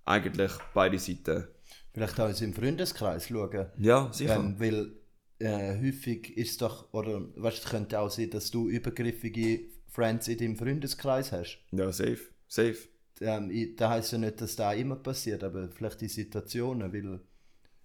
eigentlich 0.05 0.53
beide 0.73 0.99
Seiten. 0.99 1.49
Vielleicht 1.93 2.21
auch 2.21 2.29
in 2.29 2.35
seinem 2.35 2.55
Freundeskreis 2.55 3.27
schauen. 3.27 3.67
Ja, 3.79 4.13
sicher. 4.13 4.37
Ähm, 4.37 4.61
weil 4.61 4.93
äh, 5.39 5.79
häufig 5.81 6.37
ist 6.37 6.63
doch, 6.63 6.93
oder 6.93 7.23
weißt, 7.37 7.65
es 7.65 7.71
könnte 7.71 7.99
auch 7.99 8.11
sein, 8.11 8.31
dass 8.31 8.51
du 8.51 8.69
übergriffige 8.69 9.69
Friends 9.97 10.29
in 10.29 10.37
deinem 10.39 10.57
Freundeskreis 10.57 11.33
hast. 11.33 11.59
ja, 11.73 11.91
safe. 11.91 12.21
Safe. 12.49 12.77
Ähm, 13.23 13.51
ich, 13.51 13.77
das 13.77 13.89
heisst 13.91 14.13
ja 14.13 14.19
nicht, 14.19 14.41
dass 14.43 14.57
das 14.57 14.77
immer 14.77 14.97
passiert, 14.97 15.43
aber 15.43 15.69
vielleicht 15.71 16.03
in 16.03 16.11
Situationen, 16.11 16.93
weil 16.93 17.21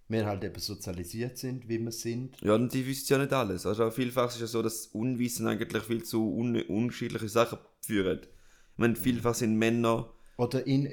wir 0.08 0.26
halt 0.26 0.44
eben 0.44 0.60
sozialisiert 0.60 1.38
sind, 1.38 1.66
wie 1.70 1.78
wir 1.78 1.90
sind. 1.90 2.36
Ja, 2.42 2.54
und 2.54 2.72
die 2.74 2.86
wissen 2.86 3.06
ja 3.12 3.18
nicht 3.18 3.32
alles. 3.32 3.64
Also 3.64 3.90
vielfach 3.90 4.28
ist 4.28 4.34
es 4.34 4.40
ja 4.42 4.46
so, 4.46 4.60
dass 4.60 4.88
Unwissen 4.88 5.46
eigentlich 5.46 5.82
viel 5.84 6.02
zu 6.02 6.20
un 6.36 6.60
unterschiedliche 6.62 7.30
Sachen 7.30 7.58
führt. 7.80 8.26
Ich 8.26 8.78
meine, 8.78 8.94
vielfach 8.94 9.34
sind 9.34 9.56
Männer. 9.56 10.10
Oder 10.36 10.66
in, 10.66 10.86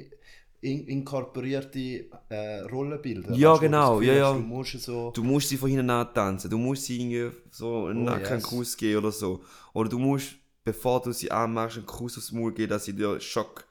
in, 0.62 0.88
inkorporierte 0.88 2.10
äh, 2.30 2.62
Rollenbilder. 2.62 3.34
Ja, 3.34 3.52
Weißt 3.52 3.62
genau, 3.62 4.00
ja, 4.00 4.14
ja. 4.14 4.34
Du 4.34 4.40
musst 4.40 4.80
so. 4.82 5.12
Du 5.14 5.24
musst 5.24 5.50
sie 5.50 5.58
von 5.58 5.70
hinten 5.70 5.90
antanzen, 5.90 6.50
du 6.50 6.58
musst 6.58 6.86
sie 6.86 6.98
irgendwie 7.02 7.36
so 7.52 7.88
einen 7.88 8.04
Oh, 8.04 8.06
Nackenkuss 8.12 8.78
geben 8.78 9.00
oder 9.00 9.12
so. 9.12 9.44
Oder 9.74 9.90
du 9.90 10.00
musst, 10.00 10.36
bevor 10.63 11.02
du 11.02 11.12
sie 11.12 11.32
anmachst, 11.32 11.78
einen 11.78 11.86
Kuss 11.86 12.17
aufs 12.17 12.32
Maul 12.32 12.54
geben, 12.54 12.69
dass 12.69 12.86
sie 12.86 12.93
dir 12.93 13.19
Schock 13.19 13.65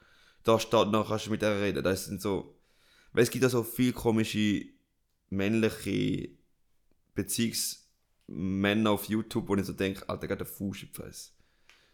da 0.45 0.59
steht, 0.59 0.93
dann 0.93 1.07
kannst 1.07 1.27
du 1.27 1.31
mit 1.31 1.43
ihr 1.43 1.61
reden. 1.61 1.85
Das 1.85 2.07
sind 2.07 2.21
so. 2.21 2.55
Weil 3.13 3.23
es 3.23 3.31
gibt 3.31 3.43
ja 3.43 3.49
so 3.49 3.63
viele 3.63 3.93
komische 3.93 4.67
männliche 5.31 6.31
Beziehungsmänner 7.15 8.91
auf 8.91 9.05
YouTube, 9.07 9.49
wo 9.49 9.57
ich 9.57 9.67
so 9.67 9.73
denke, 9.73 10.09
Alter, 10.09 10.27
gerade 10.27 10.45
der 10.45 10.47
Fuß 10.47 10.83
in 10.83 10.89
die 10.89 10.95
Fresse. 10.95 11.31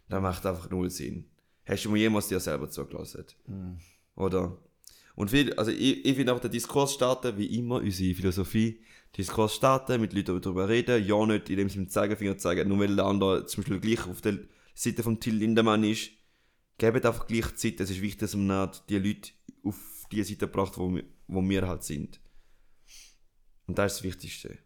Das 0.08 0.20
macht 0.20 0.44
einfach 0.46 0.70
null 0.70 0.90
Sinn. 0.90 1.30
Hast 1.66 1.84
du 1.84 1.90
mal 1.90 1.96
jemals 1.96 2.28
dir 2.28 2.40
selber 2.40 2.68
zugelassen? 2.68 3.24
Oder? 4.16 4.58
Und 5.16 5.30
viel, 5.30 5.54
also 5.54 5.70
ich, 5.70 6.04
ich 6.04 6.16
finde 6.16 6.34
auch 6.34 6.40
den 6.40 6.50
Diskurs 6.50 6.92
starten, 6.92 7.38
wie 7.38 7.58
immer, 7.58 7.76
unsere 7.76 8.14
Philosophie, 8.14 8.80
Diskurs 9.16 9.54
starten, 9.54 10.00
mit 10.00 10.12
Leuten 10.12 10.40
darüber 10.40 10.68
reden, 10.68 11.04
ja 11.04 11.24
nicht 11.24 11.48
in 11.48 11.56
dem 11.56 11.68
Sinne 11.68 11.86
Zeigefinger 11.86 12.36
zeigen, 12.36 12.68
nur 12.68 12.80
weil 12.80 12.96
der 12.96 13.04
andere 13.04 13.46
zum 13.46 13.62
Beispiel 13.62 13.80
gleich 13.80 14.08
auf 14.08 14.20
der 14.20 14.38
Seite 14.74 15.02
von 15.02 15.20
Till 15.20 15.36
Lindemann 15.36 15.84
ist, 15.84 16.10
gebt 16.78 17.06
einfach 17.06 17.26
gleich 17.26 17.54
Zeit, 17.54 17.80
es 17.80 17.90
ist 17.90 18.02
wichtig, 18.02 18.20
dass 18.20 18.34
man 18.34 18.70
die 18.88 18.98
Leute 18.98 19.30
auf 19.64 20.04
die 20.10 20.22
Seite 20.22 20.46
gebracht, 20.46 20.76
wo 20.76 20.92
wir, 20.94 21.04
wo 21.28 21.42
wir 21.42 21.66
halt 21.66 21.84
sind. 21.84 22.20
Und 23.66 23.78
das 23.78 23.92
ist 23.92 23.98
das 23.98 24.04
Wichtigste. 24.04 24.58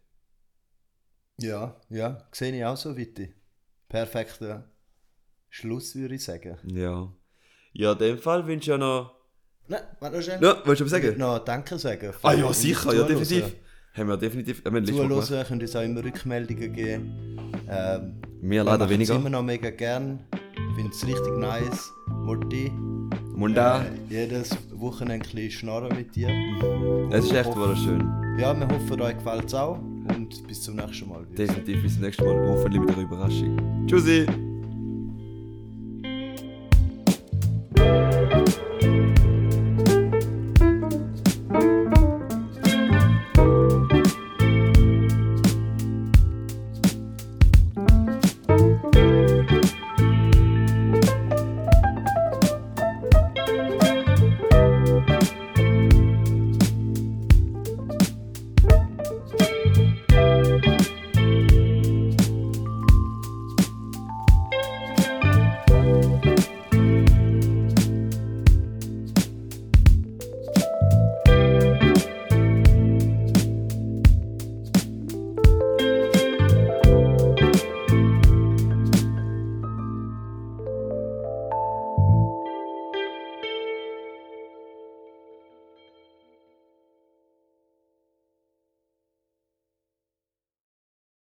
Ja, 1.41 1.81
ja, 1.89 2.27
sehe 2.33 2.57
ich 2.57 2.65
auch 2.65 2.77
so, 2.77 2.97
Witti. 2.97 3.33
Perfekter 3.89 4.71
Schluss, 5.49 5.95
würde 5.95 6.17
ich 6.17 6.25
sagen. 6.25 6.59
Ja. 6.65 7.13
Ja, 7.73 7.93
in 7.93 7.99
dem 7.99 8.19
Fall 8.19 8.47
wünsche 8.47 8.65
ich 8.65 8.67
ja 8.67 8.79
noch... 8.79 9.15
Nein, 9.69 9.83
warte 10.01 10.17
noch 10.17 10.23
schnell. 10.23 10.43
Ja, 10.43 10.63
willst 10.65 10.81
du 10.81 10.87
was 10.87 10.93
Ich 10.93 11.05
sagen? 11.05 11.19
noch 11.19 11.39
Danke 11.45 11.79
sagen. 11.79 12.13
Ah 12.23 12.33
ja, 12.33 12.53
sicher, 12.53 12.93
ja, 12.95 13.05
definitiv. 13.05 13.55
Haben 13.95 14.09
wir 14.09 14.17
definitiv... 14.17 14.65
Haben 14.65 14.87
wir. 14.87 15.23
Zuhören, 15.23 15.47
könnt 15.47 15.63
uns 15.63 15.77
auch 15.77 15.83
immer 15.83 16.03
Rückmeldungen 16.03 16.73
geben. 16.73 17.53
Ähm, 17.69 18.21
Wir 18.41 18.51
wir 18.51 18.65
leider 18.65 18.85
es 18.85 18.91
weniger. 18.91 19.17
immer 19.17 19.31
noch 19.31 19.43
mega 19.43 19.71
gern. 19.71 20.21
Ich 20.33 20.75
finde 20.77 20.91
es 20.93 21.07
richtig 21.07 21.37
nice. 21.39 21.93
Mutti, 22.25 22.71
Munda, 23.35 23.83
äh, 23.83 23.87
jedes 24.09 24.57
Wochenende 24.73 25.15
ein 25.29 25.35
bisschen 25.35 25.51
schnarren 25.51 25.97
mit 25.97 26.15
dir. 26.15 26.29
es 27.11 27.25
ist 27.25 27.33
echt 27.33 27.55
wunderschön. 27.57 28.01
Ja, 28.39 28.55
wir 28.59 28.69
hoffen, 28.69 29.01
euch 29.01 29.17
gefällt 29.17 29.47
es 29.47 29.55
auch. 29.55 29.79
Und 29.79 30.47
bis 30.47 30.63
zum 30.63 30.77
nächsten 30.77 31.09
Mal. 31.09 31.27
Definitiv 31.37 31.83
bis 31.83 31.95
zum 31.95 32.03
nächsten 32.03 32.25
Mal. 32.25 32.49
Hoffentlich 32.49 32.81
mit 32.81 32.91
einer 32.91 33.03
Überraschung. 33.03 33.87
Tschüssi! 33.87 34.48